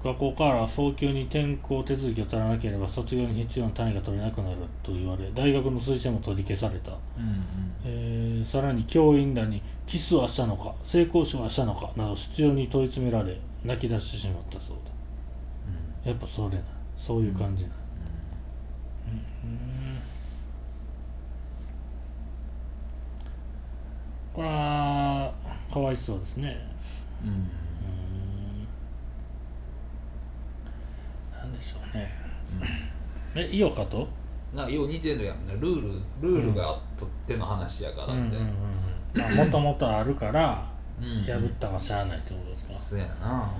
[0.02, 7.36] 学校から早急に転校手続きを取らなければ卒業に必要な単位が取れなくなると言われ大学の推薦も取り消された、うんうん。
[7.84, 14.76] えーさらに教員らにキスはしたのか性交渉はしたのかなど執拗に問い詰められ泣き出してしまったそう
[16.04, 16.10] だ。
[16.10, 16.62] やっぱそれな
[16.96, 19.98] そういう感じな、うん。
[24.32, 25.34] これは
[25.70, 26.56] かわいそうですね。
[27.22, 27.50] うんうんうん
[31.50, 32.08] なんでしょうね、
[33.34, 34.06] え井岡と？
[34.54, 35.54] なんかよう似てるやんね。
[35.60, 35.88] ルール
[36.20, 36.78] ルールがあっ
[37.26, 39.44] ての話やからって。
[39.44, 40.64] もともとあるから
[41.00, 41.24] うん。
[41.24, 43.50] 破ったらしゃあないってことですか、そうやな。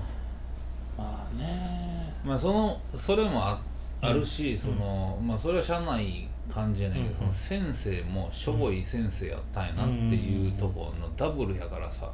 [0.97, 3.61] まあそのそれもあ
[4.01, 12.09] あるし、そのまあそれはしゃあない感じやねんけど、その先生もしょぼい先生やったんやなっていうところのダブルやからさ。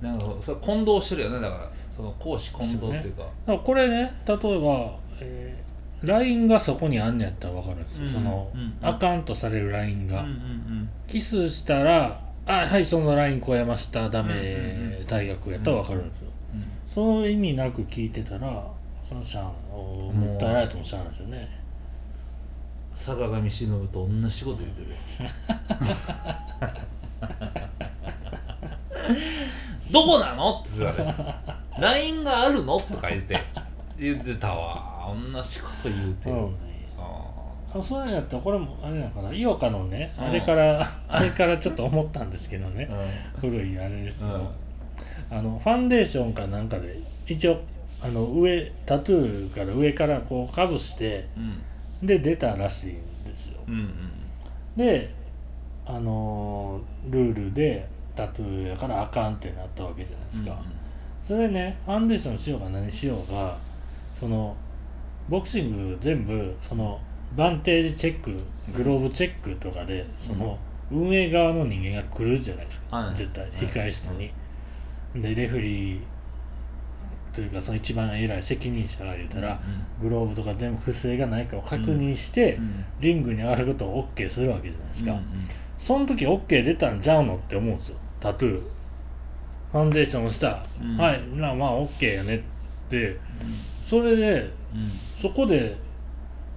[0.00, 1.40] なんかそれ混同してるよね。
[1.40, 3.22] だからその講師混同っていうか。
[3.22, 5.70] だからこれね例えば、えー
[6.02, 8.08] LINE がそこにあんねやったら分かるんですよ、うん。
[8.10, 8.74] その、うん。
[8.80, 14.44] あかんとされる LINE が、うんうんキスしたら「あはいその LINE 超えましたダメ、うんうん
[15.00, 15.06] うん。
[15.06, 16.64] 大学」やったら分かるんですよ、うん。
[16.86, 18.66] そういう意味なく聞いてたら
[19.02, 21.60] そのシャンをもう訴えられてもしゃあないですよね。
[22.94, 24.88] 坂上忍と同じこと言ってる
[29.90, 30.60] どこなの？
[30.60, 31.24] って言われて。
[31.78, 32.78] LINE があるの？
[32.78, 33.38] とか言って。
[33.98, 36.56] 言ってたわ同じこと言うてる、うん。
[36.98, 40.24] ああそうやったらこれもあれなのかな井岡のね、うん。
[40.26, 42.88] あれから あれからちょっと思ったんですけどね。
[43.36, 44.30] ー古いあれですうん。
[44.30, 44.52] けど、
[45.30, 46.96] あのファンデーションかなんかで
[47.26, 47.60] 一応
[48.02, 52.06] あの上タトゥーから上からこうかぶしてうん。
[52.06, 53.60] で出たらしいんですよ。
[53.66, 53.94] うんうん。
[54.76, 55.14] で
[55.86, 60.62] あのールールでタトゥーやからあかんってなったわけじゃないですか、
[61.22, 63.56] それねファンデーションしようが何しようが
[64.18, 64.54] その
[65.30, 67.00] ボクシング全部その
[67.36, 68.32] バンテージチェック
[68.76, 70.58] グローブチェックとかでその
[70.90, 73.14] 運営側の人間が来るじゃないですか、はい。
[73.14, 73.52] 絶対はい。
[73.52, 74.32] 控え室に、
[75.14, 76.00] でレフェリー
[77.32, 79.60] というかその一番偉い責任者が言うたら、
[80.02, 82.64] グローブとかでも不正がないかを確認して、うん。
[82.64, 82.84] うん。
[82.98, 85.24] リングに上がることを OK するわけじゃないですか、うんうん。
[85.78, 87.98] その時 OK 出たんちゃうのって思うんですよ。
[88.18, 88.60] タトゥー。
[89.70, 90.96] ファンデーションした、うん。
[90.96, 91.22] はい。
[91.36, 92.40] なまあ OK やねっ
[92.88, 93.16] て
[93.90, 94.40] それで
[94.72, 95.76] うんそこで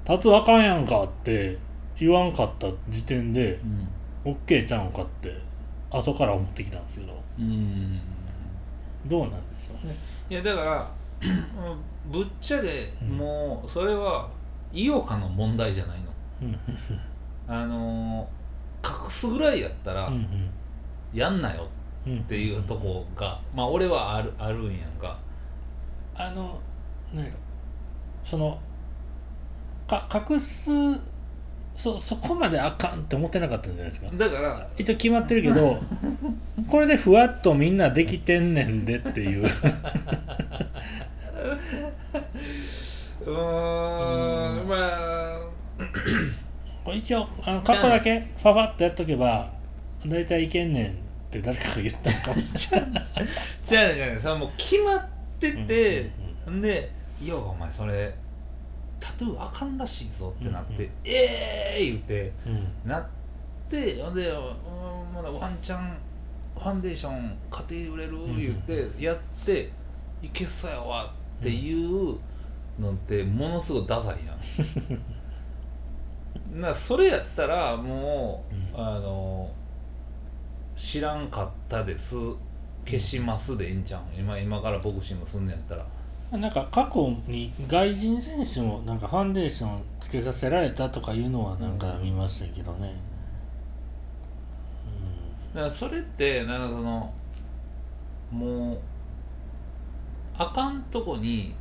[0.06, 1.58] タトゥーあかんやんかって
[2.00, 3.60] 言わんかった時点で
[4.26, 4.36] うん。
[4.46, 5.36] OK ちゃうんかって
[5.90, 7.14] 後から思ってきたんですけど。
[7.40, 8.00] うん。
[9.08, 9.98] どうなんでしょうね。
[10.30, 10.92] いやだから
[12.12, 14.30] ぶっちゃけもうそれは
[14.72, 16.06] 井岡の問題じゃないの。
[16.44, 16.60] うん。
[17.48, 20.28] あのー隠すぐらいやったらうん
[21.14, 21.68] やんなよ
[22.08, 25.18] っていうとこがまあ俺はあるあるんやんか。
[26.16, 26.60] あの
[27.14, 27.38] 何やろ
[28.24, 28.60] その
[29.88, 30.72] か隠す
[31.76, 34.08] そそこまであかんって思ってなかったんじゃないですか。
[34.14, 35.80] だから一応決まってるけど
[36.70, 39.46] これでふわっとみんなできてんねんでっていう。
[43.26, 44.76] うーんま
[46.86, 49.52] あ一応あの過去だけファファっとやっとけば
[50.06, 50.90] 大体いけんねんっ
[51.32, 52.92] て誰かが言ったのかもしれない。
[53.66, 55.06] じゃあねじゃあねそもう決まっ
[55.40, 56.12] てて、
[56.52, 56.62] ん。
[56.62, 56.92] で
[57.24, 58.14] 「いやお前それ
[59.00, 62.90] タトゥーあかんらしいぞ」ってなって「ええー!」言ってうん。
[62.90, 63.08] なっ
[63.70, 65.98] てほんで「うんまだワンチャン
[66.56, 69.72] ファンデーション買って売れる」言ってやって
[70.22, 71.06] 「いけそうやわ」
[71.40, 72.18] っていう
[72.80, 74.38] のってものすごいダサいやん。
[76.60, 78.44] なそれやったらも
[78.76, 78.86] う、うん。
[78.86, 79.50] あの
[80.76, 82.16] 知らんかったです。
[82.86, 84.20] 消しますでええんちゃうん。
[84.20, 85.86] 今今からボクシングすんねやったら
[86.38, 92.96] なんか過去に外人選手もなんかファンデーションつけさせられたとかいうのはなんか見ましたけどね、
[95.54, 97.14] だからそれってなんかその
[98.32, 98.80] もう
[100.36, 101.54] あかんとこに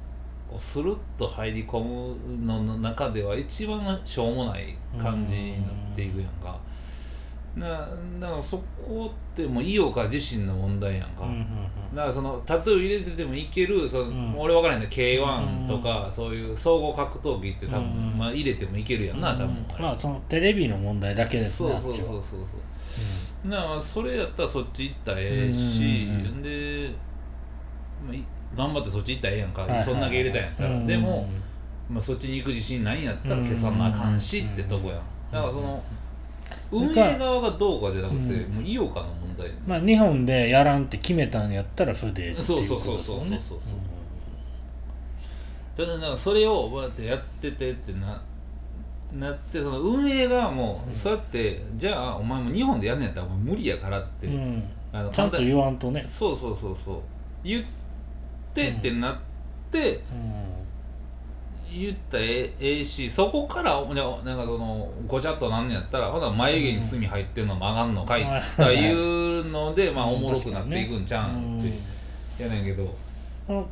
[0.49, 6.59] こうスルッと入り込むのの中では一番しょうもない感じになっていくやんか。
[7.57, 7.69] な
[8.19, 11.25] だからそこってもう井岡自身の問題やんか。
[11.25, 11.95] うんうんうん。
[11.95, 14.39] だからそのタトゥー入れててもいけるその、うん。
[14.39, 22.23] 俺分からへんね K1 とか、そういう総合格闘技って多分、うんまあ、入れてもいけるやんな、多分、うんまあそのテレビの問題だけですねそうそうそうそう。
[22.23, 22.37] そ
[23.49, 26.43] うだからそれやったらそっち行ったらええし、うんうんうん。
[26.43, 26.91] で、
[28.07, 28.25] まあい
[28.57, 29.87] 頑張ってそっち行ったらええやんか、はいはいはい。
[29.87, 31.29] そんだけ入れたんやったら、うんでも、
[31.91, 34.99] まあ、そっちに行く自信ないんやったら消さなあかんしってとこやん。
[35.31, 35.83] だからその
[36.73, 38.55] 運営側がどうかじゃなくて、うん。
[38.55, 39.51] もう井岡の問題。
[39.67, 43.71] まあ日本でやらんって決めたんやったらそれでええっていそうそうそうですよねそうそうそ
[45.85, 48.21] うただなんかそれをこうやってやっててってな
[49.13, 57.01] なってその運営側もうんそうやって、じゃあお前も日本でやんねやったら無理やからって、うんうんあのちゃんと言わんとね、そうそうそうそう
[57.43, 57.65] 言っ
[58.53, 59.17] てってなっ
[59.71, 60.62] て、うん
[61.79, 68.65] 言ったらええええしそこからなんかそのごちゃっとなんねやったらほな眉毛に墨入ってんのもあがんのかいうん。
[68.65, 70.15] というので、まあうん。
[70.15, 71.63] おもろくなっていくんちゃうんっ
[72.37, 72.95] てやねんけど、
[73.49, 73.67] あの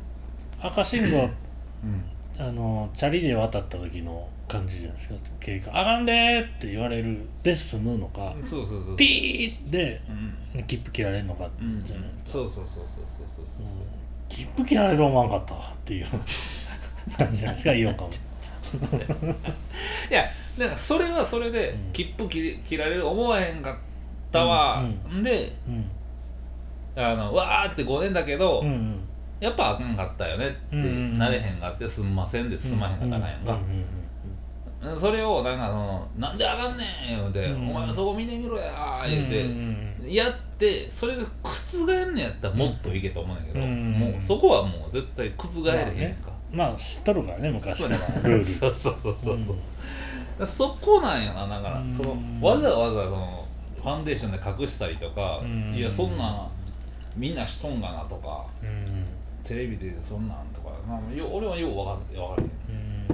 [0.61, 2.03] 赤信号うん。
[2.39, 5.15] あのチャリで渡った時の感じじゃないですか。
[5.39, 10.63] 経過「あかんで!」って言われるで済むのかそうそうそうピーでうん。
[10.63, 13.65] 切符切られるのかうんじゃないですか、そうそうそうそうそうそうそう。
[13.65, 14.01] うん。
[14.27, 16.05] 切符切られる思わんかったっていう
[17.17, 18.09] ないですか言おうかも。
[20.09, 20.23] いや
[20.57, 21.93] だからそれはそれでうん。
[21.93, 23.75] 切符切り切られる思わへんかっ
[24.31, 25.85] たわ、うんでうん。
[26.95, 28.99] あのわーって5年だけど、うんうん。
[29.39, 31.17] やっぱあかんかったよねってうんうんうん。
[31.17, 33.85] なれへんかってすんませんで済まへんかったかんやんか、うんうん
[34.97, 37.69] それをなんかその「なんであかんねん!」言うて「うん。
[37.69, 48.43] お前そこ見てみろや!」言うて、うんうんやってそれが覆んねやったらもっといけと思うんだけど、うんもうそこはもう絶対覆れへんか、まあ知っとるからね昔からそうルール。
[48.45, 49.37] そうそうそうそう、う。
[50.43, 50.47] ん。
[50.47, 51.93] そこなんやなだから、うん。
[51.93, 53.45] そのわざわざその
[53.77, 55.73] ファンデーションで隠したりとか、うん。
[55.73, 56.47] いやそんな
[57.15, 59.05] みんなしとんがなとかうん。
[59.43, 62.49] テレビでそんなんとか、まあ、よ俺はよう分か分かる。
[62.69, 63.07] うん。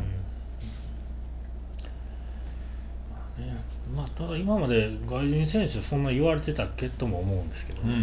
[3.11, 3.57] まあね
[3.95, 7.99] まあただ今まで外人選手そんな言われてたっけとも思うんですけどね、うんうん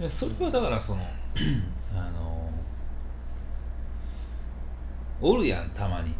[0.00, 0.02] うん。
[0.02, 1.02] でそれはだからその
[1.94, 2.37] あの
[5.20, 6.14] おるやんたまに。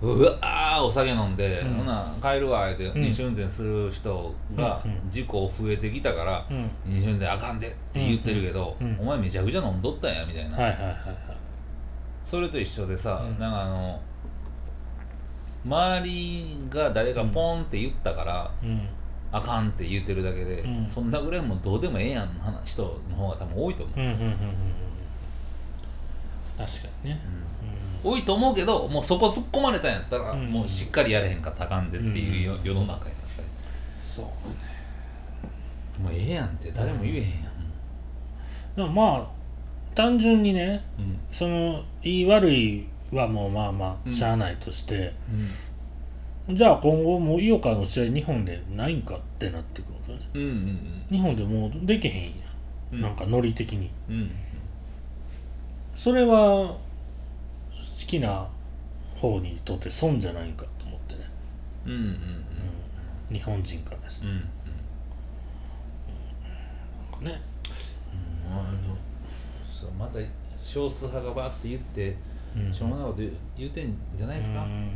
[0.00, 1.74] うわーお酒飲んで、うん。
[1.74, 3.02] ほな帰るわ言ってん。
[3.02, 4.92] 二種運転する人がうん。
[4.92, 5.10] うん。
[5.10, 6.70] 事故増えてきたから、うん。
[6.86, 8.86] 二種運転あかんでって言ってるけど、うん。
[8.86, 9.00] うん。
[9.00, 10.96] お前めちゃくちゃ飲んどったんやみたいな、はいはいはいはい。
[12.22, 13.38] それと一緒でさ、うん。
[13.40, 14.00] なんかあの
[15.66, 18.88] 周りが誰かポンって言ったから、うん。
[19.32, 20.86] あかんって言ってるだけで、うん。
[20.86, 24.34] そんなぐらいもうどうでもええやんの話人の方が多分多いと思う、うんうんうんうんうん
[26.58, 27.20] 確かにね、
[28.02, 30.50] 多いと思うけどもうそこ突っ込まれたんやったら、うん。
[30.50, 33.12] もうしっかりやれへんかったらあかんでっていう世,、の中や
[34.04, 34.24] そう
[36.02, 37.32] もうええやんって誰も言えへんやん、
[38.76, 39.26] でもまあ
[39.94, 41.18] 単純にねうん。
[41.30, 44.12] そのいい悪いはもうまあまうん。
[44.12, 45.14] あしゃあないとして、
[46.50, 49.86] じゃあ今後もう井岡の試合日本でないんかってなってく
[50.34, 51.06] るんうんうん。
[51.08, 52.30] 日本でもうできへんや、
[52.92, 53.90] うんん、なんかノリ的に。
[54.08, 54.30] うん
[55.98, 56.28] それは
[56.68, 56.78] 好
[58.06, 58.46] きな
[59.16, 61.28] 方にとって損じゃないんかと思ってね、
[61.86, 62.04] うんうんうん
[63.30, 64.36] うん、日本人からですうんうん。
[64.36, 64.46] ね
[67.12, 67.40] なんかね。
[68.48, 68.96] あの
[69.74, 70.20] そうまた
[70.62, 72.16] 少数派がバーって言って
[72.56, 72.72] うん。
[72.72, 74.90] しょうもないこと言う言うてんじゃないですか、うんうん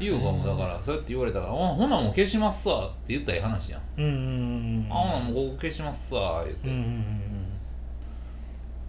[0.00, 3.82] 優子もだからそうやって言われたから「あほなもう消しますわ」って言ったらええ話やん。
[3.98, 7.31] うんうんうん「あほなもうここ消しますわ」言うんうんうんって、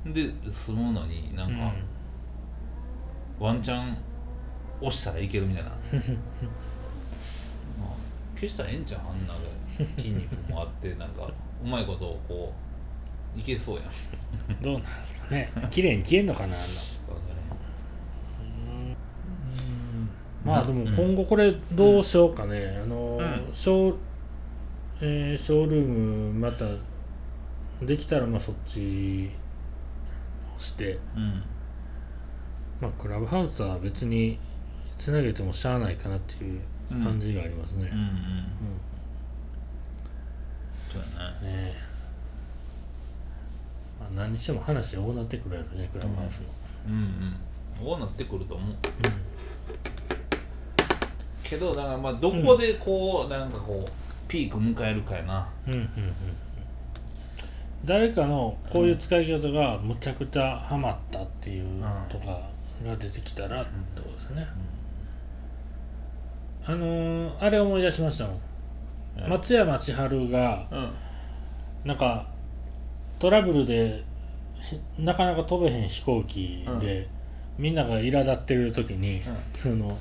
[0.06, 1.60] で済むのになんうん。
[1.60, 1.72] か、
[3.40, 3.98] ワンチャン
[4.82, 5.70] 押したらいけるみたいな。
[5.72, 5.76] ま
[7.86, 7.90] あ
[8.36, 9.34] 消したらええんちゃうあんな
[9.78, 11.32] で筋肉もあってなんか
[11.64, 12.54] うまいことをこ
[13.36, 14.62] ういけそうやん。
[14.62, 15.50] どうなんですかね。
[15.70, 16.66] 綺麗に消えんのかなあんな
[20.44, 23.54] まあでも今後これどうしようかね、あのうん。
[23.54, 23.96] ショー、
[25.02, 26.66] えーショールームまた
[27.86, 29.43] できたらまあそっちを
[30.64, 31.44] して、うん。
[32.82, 34.40] まあ、クラブハウスは別に
[34.98, 37.90] つなげてもしゃあないかなっていう感じがありますね。
[37.92, 38.06] うんうん。
[38.06, 38.14] うん
[40.84, 41.76] そうやねねえ。
[44.00, 46.46] まあ、何にしても話多なってくるやろねクラブハウスの。
[46.88, 47.36] うんうん。
[47.86, 48.76] こうなってくると思う。
[51.44, 53.92] けどだからまあどこでこう、なんかこう
[54.28, 55.50] ピーク迎えるかやな。
[55.68, 55.74] うん。
[55.74, 56.14] うんうんうん
[57.86, 62.42] 誰かのこういう使い方がむちゃくちゃハマったっていうとか
[62.84, 64.48] が出てきたらってことですよね、
[66.66, 68.38] あのーあれ思い出しましたもん、う
[69.28, 70.90] ん松山千春がうん。
[71.86, 72.26] なんか
[73.20, 74.04] トラブルで
[74.60, 77.08] ひなかなか飛べへん飛行機で、
[77.58, 79.22] みんなが苛立ってる時に、
[79.56, 79.98] その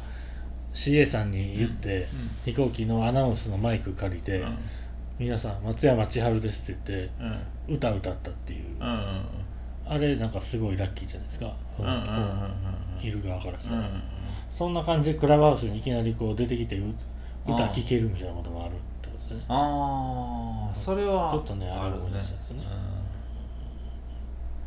[0.73, 2.07] CA さんに言って、
[2.45, 4.59] 飛行機のアナウンスのマイク借りて、うん
[5.23, 7.13] 皆さん松山千春ですって言って
[7.69, 7.77] うん。
[7.77, 9.25] 歌歌ったっていう、うんうん
[9.85, 14.03] あれなんかすごいラッキーじゃないですか、うんうんうんいる側からしたら、うん
[14.49, 16.85] そんな感じでクラブハウスにいきなりこう出てきてう
[17.47, 19.45] 歌聴けるみたいなこともあるってことですね。
[19.49, 22.65] ああそれはちょっとねあれる思い出したんですよね。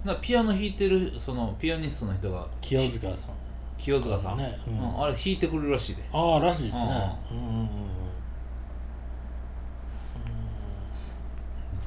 [0.06, 0.16] うん。
[0.22, 2.48] ピアノ弾いてるそのピアニストの人が。
[2.62, 3.30] 清塚さん。
[3.78, 4.58] 清塚さん、ね。
[4.68, 4.80] うん。
[4.80, 5.04] うん。
[5.04, 6.04] あれ弾いてくれるらしいで。
[6.12, 6.84] ああらしいですね。
[6.84, 7.68] あうんうんうんうん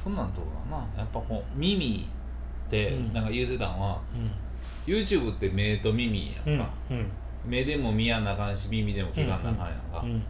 [0.01, 0.83] そんなんとこだな。
[0.97, 2.07] やっぱこう耳
[2.67, 3.13] ってうん。
[3.13, 4.93] なんか言うてたんは、うん。
[4.93, 7.05] YouTube って目と耳やうんんか、うん
[7.45, 10.23] 目でも見やなあかんし耳でも聞かなあかんやんか、うん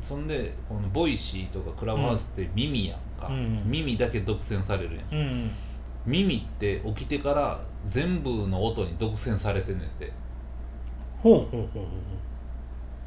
[0.00, 5.04] そんでこの Voicy とかクラブハウスって耳やんか、うん耳だけ独占されるやん。
[5.12, 5.50] うんうん。
[6.06, 10.12] 耳って起きてから全部の音に独占されてんねんて。
[11.22, 11.86] ほうほうほうほ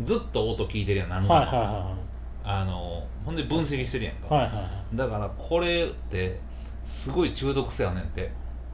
[0.03, 1.95] ずっと音聞いてるやんなんうか、はいはいは
[2.43, 6.39] あのほんで分析してるやんか、はいはいはだからこれって
[6.83, 8.21] すごい中毒性あんねんて。
[8.21, 8.29] いへ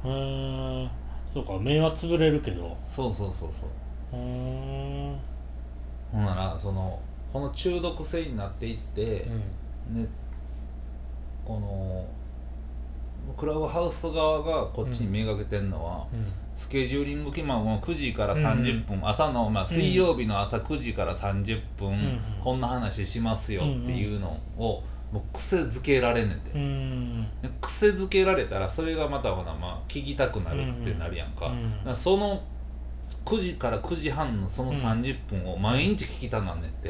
[0.06, 0.90] え
[1.34, 2.76] そうか目は潰れるけど。
[2.88, 3.70] そうそうそうそう。
[4.14, 5.12] うー。
[5.12, 5.20] ん
[6.12, 7.00] ほんならその
[7.32, 9.28] この中毒性になっていって、
[9.92, 10.08] ね
[11.46, 12.06] この
[13.38, 16.26] クラブハウス側がこっちに目がけてんのは、うん
[16.60, 22.20] スケジューリング期間も9時から30分、朝の、まあ、水曜日の朝9時から30分、ん。
[22.42, 26.40] こんな話しますよっていうのを、もう癖づけられんねん。
[27.42, 31.52] て、癖づけられたらそれがまたほな、まあ、聞きたくなるってなるやんか,、か
[31.86, 32.44] らその
[33.24, 36.90] 9時から9時半のその30分を毎日聞きたなんねんって、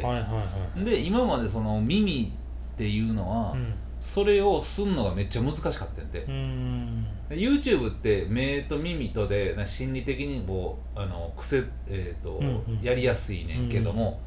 [0.84, 2.34] で今までその耳
[2.74, 7.06] っていうのは、うんそれをすんのがめっちゃ難しかったんで、うん。
[7.30, 12.82] YouTube って目と耳とでな心理的にこうあの癖、えーとうんうん。
[12.82, 14.20] やりやすいねんけども、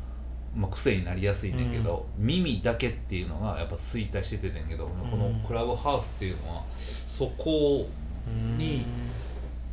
[0.54, 7.88] まあ、癖になりやすいねんけど、耳だけっていうのがやっぱ衰退しててんねんけど、このクラブハウスっていうのはそこ
[8.26, 8.58] うん。
[8.58, 8.84] に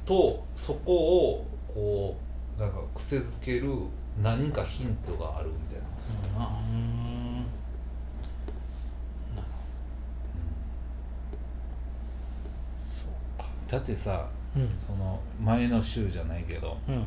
[0.06, 2.18] とそこをこ
[2.58, 3.72] うなんか癖づける
[4.24, 6.46] 何かヒントがあるみたいな感じかな。
[6.46, 7.00] うん
[13.70, 14.70] だってさうん。
[14.78, 17.06] その前の週じゃないけどうん。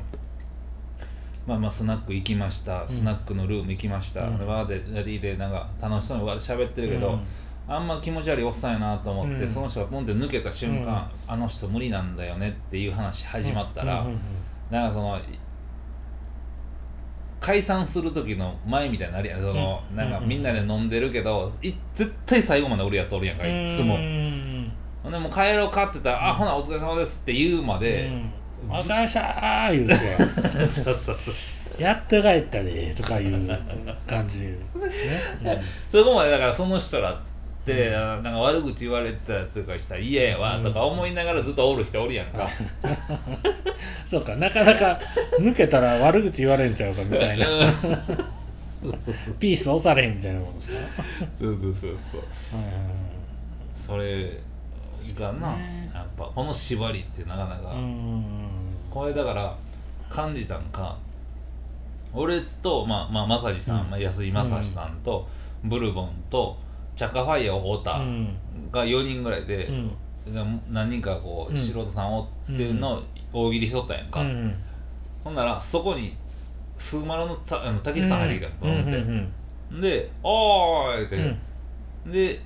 [1.47, 4.35] まあまあスナック行きました、スナックのルーム行きました、うん。
[4.37, 7.25] ーでやりでなんか楽しそうにわ喋ってるけど、うん。
[7.69, 9.49] あんま気持ち悪いおっさんやなと思って、うん。
[9.51, 14.07] その人がポンって抜けた瞬間、あの人無理なんだよねっていう話始まったら、
[14.71, 15.19] なんかその
[17.41, 19.41] 解散する時の前みたいになるやん。
[19.41, 19.97] その、うん。
[19.97, 23.97] なんかうんみんなで飲んでるけどい絶対最後までおるやつおるやんかいつも、
[25.13, 28.11] でもう帰ろうかって言ったら「あほなお疲れ様です」って言うまで、
[28.65, 29.95] うん、お疲れっしたー言うて。
[30.69, 31.35] そうそうそう
[31.79, 33.59] やっと帰ったでとかいう
[34.07, 34.55] 感じで
[34.91, 37.17] すね、 そこまでだからその人らっ
[37.65, 42.49] て、あなんか悪口言われたりとかしたら嫌やわとか思いながらずっとおる人おるやんか、
[42.83, 42.91] うん、
[44.07, 44.99] そうかなかなか
[45.41, 47.47] 抜けたら悪口言われんちゃうかみたいな。
[49.39, 50.75] ピース押されへんみたいなもんですか、
[51.39, 52.61] そうそうそうそう。
[52.61, 52.83] はいはい。
[53.75, 54.41] それ
[55.19, 55.91] がな、ね。
[55.95, 57.75] やっぱこの縛りってなかなか、
[58.91, 59.57] これだから
[60.09, 60.97] 感じたんか
[62.15, 63.91] 俺と、まあまあ、正治さん、うん。
[63.91, 65.27] まあ、安井正治さんと、
[65.65, 66.57] ブルボンと
[66.95, 68.37] チャカファイヤー太田うん。
[68.71, 69.69] が4人ぐらいで、
[70.71, 71.57] 何人かこう、うん。
[71.57, 74.55] 素人さんおっていうのを大喜利しとったんやんか、うん
[75.25, 76.17] ほんならそこに
[76.77, 78.27] スーマラのたあのん入ってきたの、
[78.61, 82.13] ボンって、うんで「おーい!」って、うん。
[82.13, 82.41] で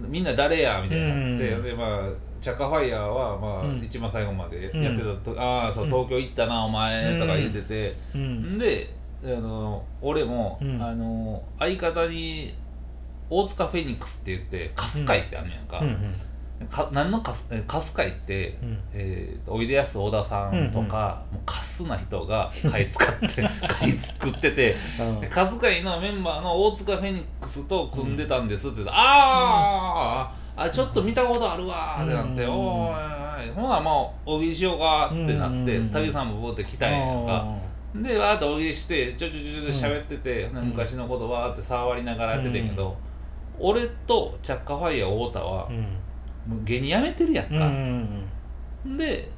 [0.00, 1.62] みんな誰やみたいになって、うん。
[1.62, 2.00] でまあ
[2.40, 3.82] チャカファイヤーは、まあうん。
[3.82, 8.58] 一番最後までやってうんたと、ああそう東京行ったな、お前とか言ってて、うん。
[8.58, 8.88] で
[9.24, 10.82] あの俺も、うん。
[10.82, 12.54] あの相方に
[13.30, 16.14] 大塚フェニックスって言ってカス会ってあんねやんか,、うんうん
[16.70, 18.78] か何のカスえカス会って、うん。
[18.94, 24.74] えーとおいでやす小田さんとか、もうカスな人が買い使って 買い作ってて
[25.20, 32.50] でカス会のメンバーの大塚フェニックスと組んでたんですって言って、あーあちょっと見たことあるわーってなって、うん。
[32.50, 35.90] おーいおいほなもう大喜利しようかってなって、うん。
[35.90, 37.46] 武さんもボーって来たんやんか。
[37.94, 40.54] でわーっと大喜利してちょちょちょちょ喋ってて、ん。
[40.54, 42.96] 昔のことわーって触りながらやっててんけど、
[43.58, 45.86] 俺とチャッカファイヤー太田はうん
[46.46, 47.54] もう芸人辞めてるやんか、
[48.88, 49.28] んで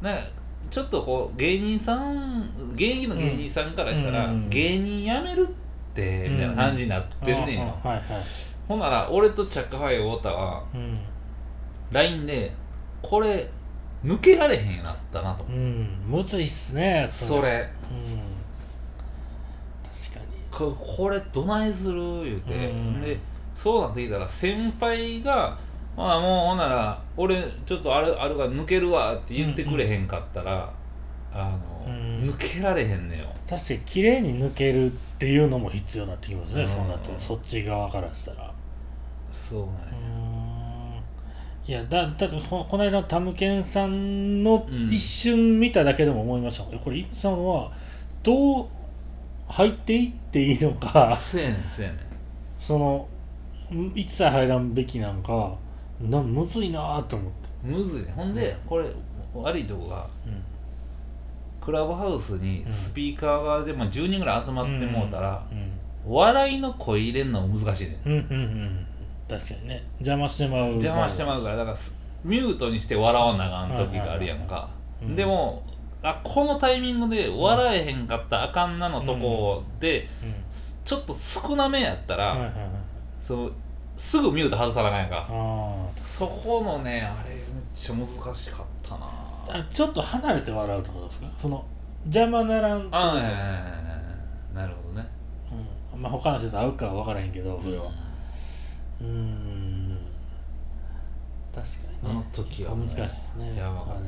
[0.00, 0.22] なんか
[0.70, 2.42] ちょっとこう芸人さん
[2.74, 7.74] 現役の芸人さんからしたら、うん芸人辞めるってみたいな感じになってんねんよ、
[8.68, 10.98] ほんなら俺とチャッカファイ太田はうん、
[11.90, 12.52] LINE で
[13.02, 13.48] これ
[14.04, 17.68] 抜けられへんようになったなと、うん、むずいっすねそれ。
[17.90, 18.20] うん。
[19.82, 20.26] 確かに。
[20.50, 21.94] ここれどないする？
[22.24, 23.00] 言うて、うん。
[23.00, 23.18] で
[23.54, 25.58] そうなってきたら先輩が
[25.96, 30.72] 「まあもうほんなら俺ちょっとあるあるが抜けるわ」って言ってくれへんかったら、
[31.32, 32.24] あの、うん。
[32.26, 33.24] 抜けられへんねよ。
[33.48, 36.68] 確かに綺麗に抜けるっていうのも必要になってきますね、うん。
[36.68, 38.52] そうなってそっち側からしたら。
[39.30, 39.76] そうなんや。
[41.68, 44.88] いやだだからここの間のタムケンさんのうん。
[44.90, 47.72] 一瞬見ただけでも思いました、えこれイプさんは
[48.22, 48.66] どう
[49.48, 51.14] 入っていっていいのか。
[51.16, 51.98] そうやねんそうやねん。
[52.58, 53.08] その
[53.72, 55.56] ん一切入らんべきなんか
[56.00, 58.02] なむずいなと思って、むずい。
[58.06, 58.88] ねほんでこれ
[59.34, 60.42] 悪いとこがうん。
[61.60, 65.72] クラブハウスにスピーカーがで、まあ、10人ぐらい集まってもうたら、うん。
[66.08, 68.08] 笑いの声入れんのも難しいねん。
[68.08, 68.86] うんうんうん
[69.28, 69.84] 確かにね。
[69.98, 74.68] 邪魔してまう邪魔してまうからだからすミュートにして笑わなあかん時があるやんか、
[75.02, 75.16] うん。
[75.16, 75.64] でも
[76.02, 80.34] あこのタイミングで笑えへんかったらあかんなのとこで、うん。
[80.84, 82.54] ちょっと少なめやったら、はいはいはい。
[83.20, 83.52] そう
[83.96, 85.26] すぐミュート外さなあかんやんか。
[85.28, 87.42] あそこのねあれめっ
[87.74, 89.06] ちゃ難しかったな。
[89.46, 91.30] ーあちょっと離れて笑うってことですか？
[91.36, 91.64] その
[92.04, 94.54] 邪魔ならんとあはいはいはいはい。
[94.54, 95.08] なるほどね。
[95.94, 96.00] うん。
[96.02, 97.86] まあ他の人と会うかは分からへんけどそれは。
[99.00, 99.98] うーん。
[101.52, 101.98] 確かにね。
[102.04, 103.56] あの時はも難しいですね。
[103.56, 104.00] やばかったわ。
[104.00, 104.06] うん。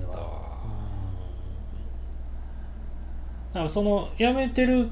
[3.53, 4.88] だからその辞めてる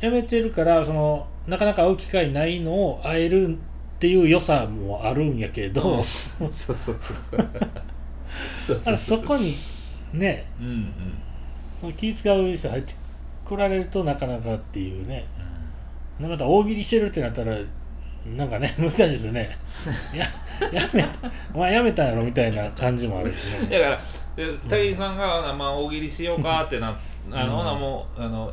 [0.00, 3.58] 辞めてるからそのなかなか会う機会ないのを会える
[4.04, 6.02] っていう良さもあるんやけど、
[6.38, 6.96] そうそうそう。
[8.66, 9.56] そうあそこに
[10.12, 10.92] ねうんうん。
[11.72, 12.94] その気使う人入って
[13.46, 15.24] こられるとなかなかっていうね。
[16.20, 17.56] また大喜利してるってなったら
[18.36, 19.48] なんかね 難しいですよね。
[20.14, 20.26] や
[20.70, 21.08] やめた
[21.54, 23.78] お前やめたんやろみたいな感じもあるしね。
[23.78, 24.00] だから
[24.36, 26.94] で武井さんが、まあ、大喜利しようかってな
[27.32, 27.58] あの、うん。
[27.60, 28.52] ほなもうあの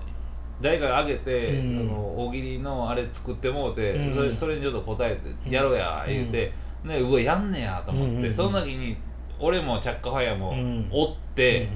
[0.62, 1.80] 誰かあげて、うん。
[1.80, 4.14] あの大喜利のあれ作ってもうて、うん。
[4.14, 6.52] それそれにちょっと答えてやろうや言うて、
[6.84, 8.96] ね、うわやんねやと思って、うんうんその時に
[9.40, 10.88] 俺もチャッカファイヤーもうん。
[10.92, 11.68] おって、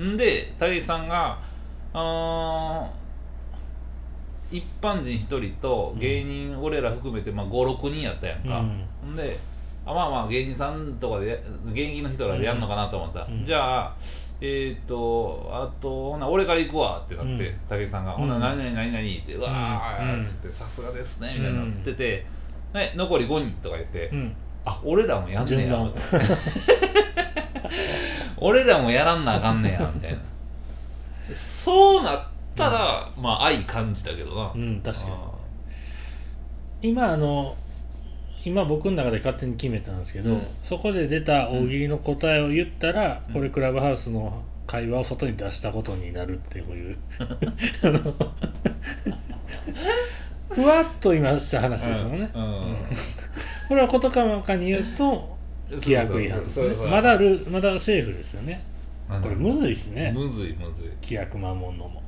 [0.00, 1.38] んで武井さんが
[1.94, 8.84] あー一般人一人と芸人、俺ら含めて、まあ、56人やったやんか、うん。
[9.02, 9.36] ほんで
[9.84, 13.44] あまあまあ芸人さんとかで現役の人らでやんのかなと思った、うん。
[13.44, 13.96] じゃあ
[14.40, 17.54] えっ、とあとほな俺から行くわってなって、うん。
[17.68, 18.20] 武井さんが「うん。
[18.20, 20.26] ほな何々何々」って「うわー」うん。
[20.26, 22.26] って言って「さすがですね」みたいになってて、
[22.72, 24.18] で残り5人とか言って「うん。
[24.18, 24.36] うん
[24.68, 26.26] あ俺らもやんねや」みたいな。
[28.38, 30.18] 俺らもやらんなあかんねやみたいな。
[31.32, 32.24] そうなっ
[32.54, 35.12] たら、まあ愛感じたけどな、うん確かに。
[35.12, 35.16] あ
[36.82, 37.56] 今あの
[38.46, 40.42] 今僕の中で勝手に決めたんですけど、うん。
[40.62, 43.34] そこで出た大喜利の答えを言ったら、うん。
[43.34, 46.96] これクラブハウスの会話を外に出したことになるっていう
[50.48, 52.42] ふわっと今した話ですよね、うん。
[52.42, 52.76] うん。
[53.68, 55.36] これは事細かに言うと
[55.68, 56.68] 規約違反ですね。
[56.88, 58.62] まだルまだセーフですよね。
[59.10, 59.22] うん。
[59.22, 60.12] これむずいっすね。
[60.16, 62.00] むずいむずい、規約守んのも。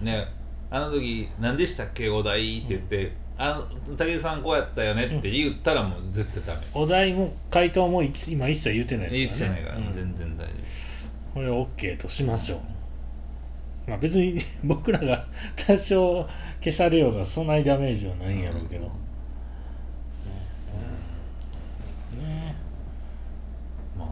[0.00, 0.28] うん、ね
[0.70, 2.10] あの時何でしたっけ？
[2.10, 3.12] お題って言って、
[3.42, 3.54] あ
[3.88, 9.60] の武井さんこうやったよねって言ったらもう絶対ダメ、お題も回答もい今一切言ってない言ですからね。
[9.60, 9.94] ってないから、うん。
[9.94, 10.52] 全然大丈
[11.32, 12.60] これを OK としましょう。
[13.88, 15.24] まあ別に僕らが
[15.56, 16.28] 多少
[16.62, 18.90] 消されようがそんなにダメージはないんやろうけど、ね。
[22.22, 22.54] ね
[23.96, 24.08] 夫まあ。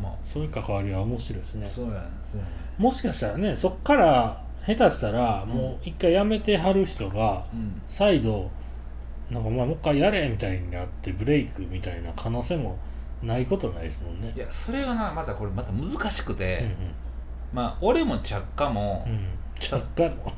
[0.00, 1.66] まあそういう関わりは面白いですね。
[1.66, 2.52] あそうやねそうやね。
[2.78, 7.82] もしかしたらねそっから下手したらもう一回やめてはる人がうん。
[7.88, 8.50] 再度
[9.30, 12.78] なんかお前もう一回やれみたいになってブレイクみたいな可能性も
[13.22, 14.32] ないことないですもんね。
[14.36, 16.74] いやそれがなまたこれまた難しくて、うん
[17.56, 19.12] まあ俺も着火もうん。
[19.12, 19.28] うん
[19.60, 20.32] 着火の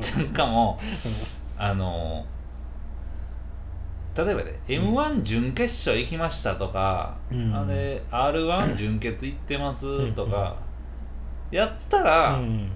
[0.00, 0.78] 着火も
[1.56, 2.24] あの
[4.14, 7.54] 例えばね、m 1準決勝行きましたとか、うん。
[7.54, 10.56] あれ r 1 準決行ってますとか、
[11.50, 12.70] やったら、うん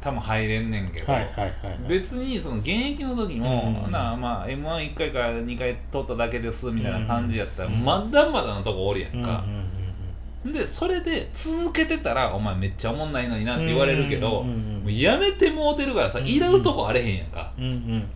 [0.00, 1.78] 多分入れんねんけど、はいはいはいはい。
[1.88, 9.44] 別にその現役の時も、うんなあまあ m 1 1回か2回取っただけですみたいな感じやったら、うんまだまだのとこおるやんか。
[9.46, 18.08] うん、うんでそれで続けてたらお前めっちゃおもんないのになって言われるけど、うんうんうんもうやめてもうてるからさうんいらうとこあれへんやんか、うんうん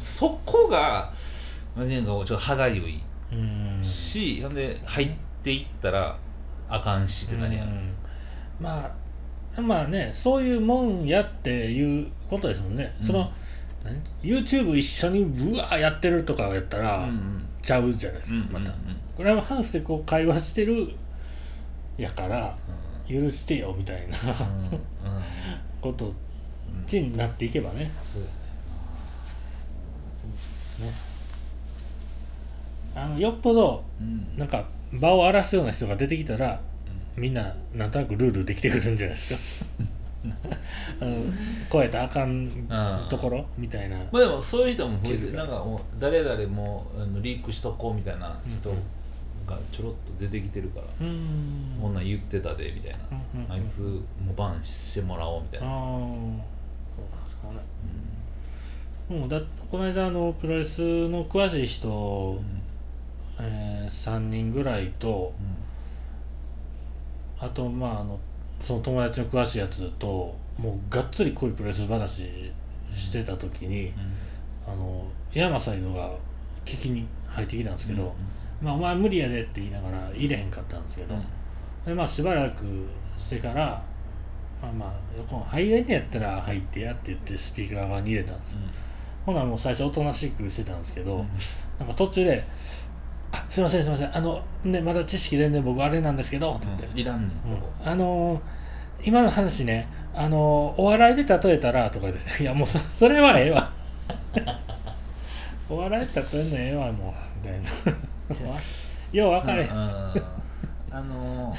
[0.00, 1.12] そこが
[1.76, 3.00] なんかちょっと歯がゆい
[3.32, 5.10] うんうんし、ほんで入っ
[5.44, 6.18] ていったら
[6.68, 7.94] あかんしって何や、うん。
[8.60, 8.90] まあ
[9.62, 13.06] まあねそういうもんやっていうことですもんね、うん。
[13.06, 13.30] その
[13.84, 18.90] 何？YouTube 一緒にブワーやってるとかやったら、うんちゃうじゃないですか、うんまたうん。
[18.90, 20.90] うんこれはハウスでこう会話してる
[21.96, 22.54] やから
[23.08, 24.16] 許してよみたいな
[25.80, 26.12] こと
[26.86, 27.78] ちになっていけばね。
[27.78, 27.90] ねね。
[32.94, 34.36] あのよっぽどうん。
[34.36, 36.60] なんか場を荒らすような人が出てきたら
[37.16, 39.40] みんななんとなくルールできてくるんじゃないですか。
[41.00, 41.16] あの
[41.70, 43.96] 超えたらあかんうんところみたいな。
[43.96, 48.76] まあでもそういう人も増えてなんかもう誰々もあのリークしとこうみたいな人うん
[49.46, 51.78] がちょろっと出てきてるから、うーん。
[51.80, 53.52] こんなん言ってたでみたいな、うんうんうん。
[53.52, 56.04] あいつもバンしてもらおうみたいな、ああそうなん
[57.24, 59.18] ですかね。
[59.20, 59.40] もうだ
[59.70, 62.40] この間あのプロレスの詳しい人、
[63.38, 65.32] えー、3人ぐらいと
[67.38, 68.18] あとまああの
[68.60, 72.52] その友達の詳しいやつともうがっつり濃いプロレス話
[72.94, 73.92] してた時に、
[74.66, 76.10] あの山サイドが
[76.64, 78.14] 聞きに入ってきたんですけど
[78.62, 81.14] 「まあ、お前無理やで」って言いながら入れへんかったんですけど、
[81.84, 82.64] でまあしばらく
[83.18, 83.82] してから
[84.62, 88.60] 「まあまあ横入れんねやったら入ってや」って言ってスピーカー側に入れたんですよ。
[89.26, 91.24] ほなもう最初おとなしくしてたんですけど、
[91.78, 92.44] なんか途中で「あ
[93.48, 94.16] すいませんすいません。
[94.16, 98.40] あのねまだ知識全然僕あれなんですけど」って言って、うんいらんねんそこ、あのー
[99.04, 103.68] 今の話ね、あのーお笑いで例えたらとか言って、 いやもうそそれはええわ。
[105.68, 107.14] お笑いで例えんのええわ、も
[107.44, 107.46] う。
[107.46, 108.58] みたいな。
[109.12, 109.70] よう分かれへん。
[109.70, 109.86] うんうん。
[110.90, 111.58] あのー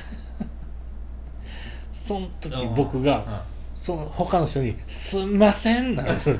[1.93, 3.43] その時うん僕が、
[3.75, 6.11] その他の人に「すんません」なる。
[6.13, 6.35] んですよ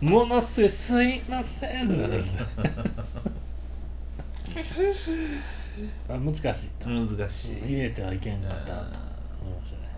[0.00, 2.08] ものすごい「すいません」なる。
[2.08, 2.46] んですよ
[6.08, 6.70] あ難しい。
[6.86, 8.72] 難しい、入れてはいけんかったと
[9.42, 9.96] 思いましたね。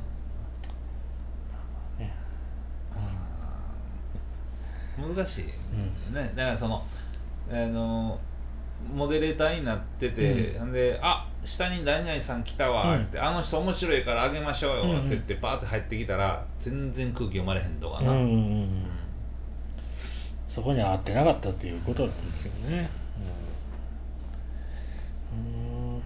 [4.98, 6.84] 難しい、うねだからその
[7.50, 8.18] あの
[8.92, 13.02] モデレーターになってて、ん、で「あ下に何々さん来たわ」うん。
[13.02, 14.98] って、あの人面白いからあげましょうよ」うんうん。
[14.98, 18.86] って言ってバーって入ってきたら全然空気読まれへんとかな、うんうんうんうん。
[20.48, 22.88] そこには合ってなかったっていうことなんですよね
[25.36, 25.96] うん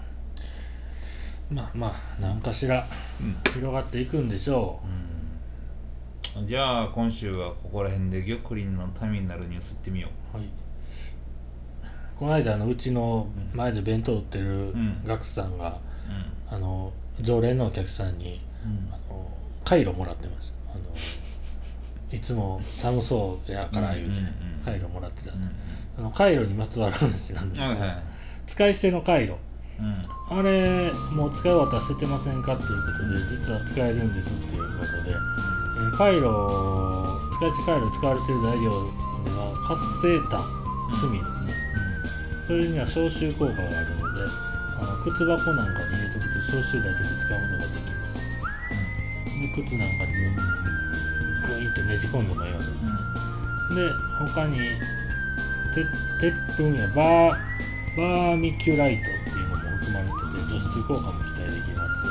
[1.55, 2.87] うーんまあまあ何かしら
[3.20, 3.37] うん。
[3.53, 4.81] 広がっていくんでしょ
[6.37, 6.43] う。
[6.43, 6.47] ん。
[6.47, 10.37] じゃあ今週はここら辺で玉林のためになるニュースいってみよう。
[10.37, 10.47] はい。
[12.16, 15.03] この間あのうちの前で弁当売ってるん。
[15.05, 15.79] ガクさんが、
[16.51, 18.93] う、あの常連のお客さんにうん。
[18.93, 19.29] あの
[19.64, 20.83] カイロもらってましたあの
[22.12, 24.25] いつも寒そうやから言うて、うんうん。
[24.25, 24.33] うん
[24.64, 25.51] カイロもらってた、うん
[25.99, 28.03] あのカイロにまつわる話なんですけど、はいはい。
[28.47, 29.39] 使い捨てのカイロ
[29.83, 30.39] うん。
[30.39, 37.05] あれもう使い終わったら捨ててませんかっていうことで実は使えるんですっていうことで、えーカイロ
[37.35, 40.47] 使い捨てカイロ使われてる材料では活性炭炭
[40.89, 41.20] ですね。
[42.47, 44.22] それには消臭効果があるので
[44.80, 48.22] あの靴箱なんかに入れとくと消臭剤として使うことができます。
[49.41, 50.12] で靴なんかに
[51.43, 52.78] グインってねじ込んでもいいわけです。
[53.74, 54.59] で他に
[55.72, 55.87] て
[56.20, 57.37] 鉄粉やバー
[57.97, 59.22] バーミキュライト
[59.83, 62.07] っていうのも含まれてて除湿効果も期待できます。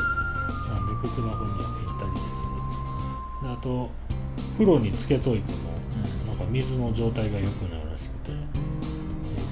[0.68, 3.90] なんで靴箱にはぴったりですであと
[4.54, 5.72] 風呂につけといても
[6.28, 8.72] なんか水の状態が良くなるらしくて、えー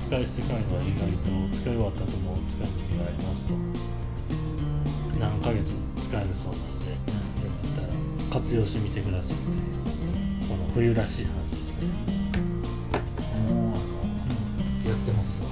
[0.09, 3.53] 使い捨てカイロは意外と使い終わった後も使い道がありますと。
[5.19, 7.87] 何ヶ月使えるそうなんでよかったら
[8.31, 11.87] 活用してみてくださいっていうこの冬らしい話ですね。
[13.53, 13.77] もうあの
[14.89, 15.43] やってます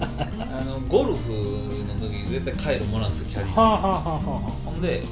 [0.00, 5.02] わ あのゴルフの時絶対カイロもらうんですよキャディーさんはあはあはあはほんで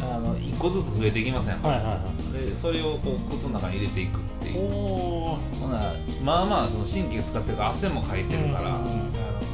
[0.00, 2.00] あの1個ずつ増えていきません、あはいはいは
[2.46, 5.38] でそれをこう靴の中に入れていくっていいうほ
[5.68, 5.92] な
[6.22, 8.84] まあまあその神経使ってるから汗もかいてるから、うん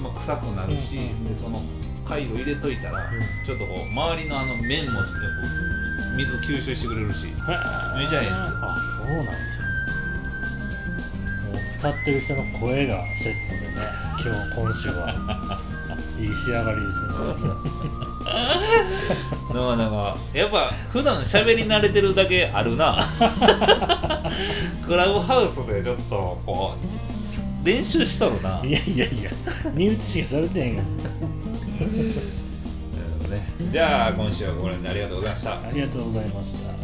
[0.03, 1.61] まあ、臭くなるし、うんうんでその
[2.05, 3.21] カイロ入れといたら、うん。
[3.47, 5.27] ちょっとこう周りのあの面もしてこ
[6.13, 7.29] う水吸収してくれるし。
[7.29, 8.29] めちゃええんですよ。
[8.61, 9.33] あそうなんや。
[11.45, 15.61] もう使ってる人の声がセットでね今日今週は。
[16.19, 17.09] いい仕上がりですね。
[19.53, 23.07] なかなかやっぱ普段喋り慣れてるだけあるな。
[24.87, 26.73] クラブハウスでちょっとこ
[27.63, 28.63] う練習しとるな。
[28.65, 29.31] いやいやいや。
[29.75, 30.83] 身内しか喋ってへんが
[33.71, 35.53] じゃあ今週はこれでありがとうございました。
[35.53, 36.84] ありがとうございました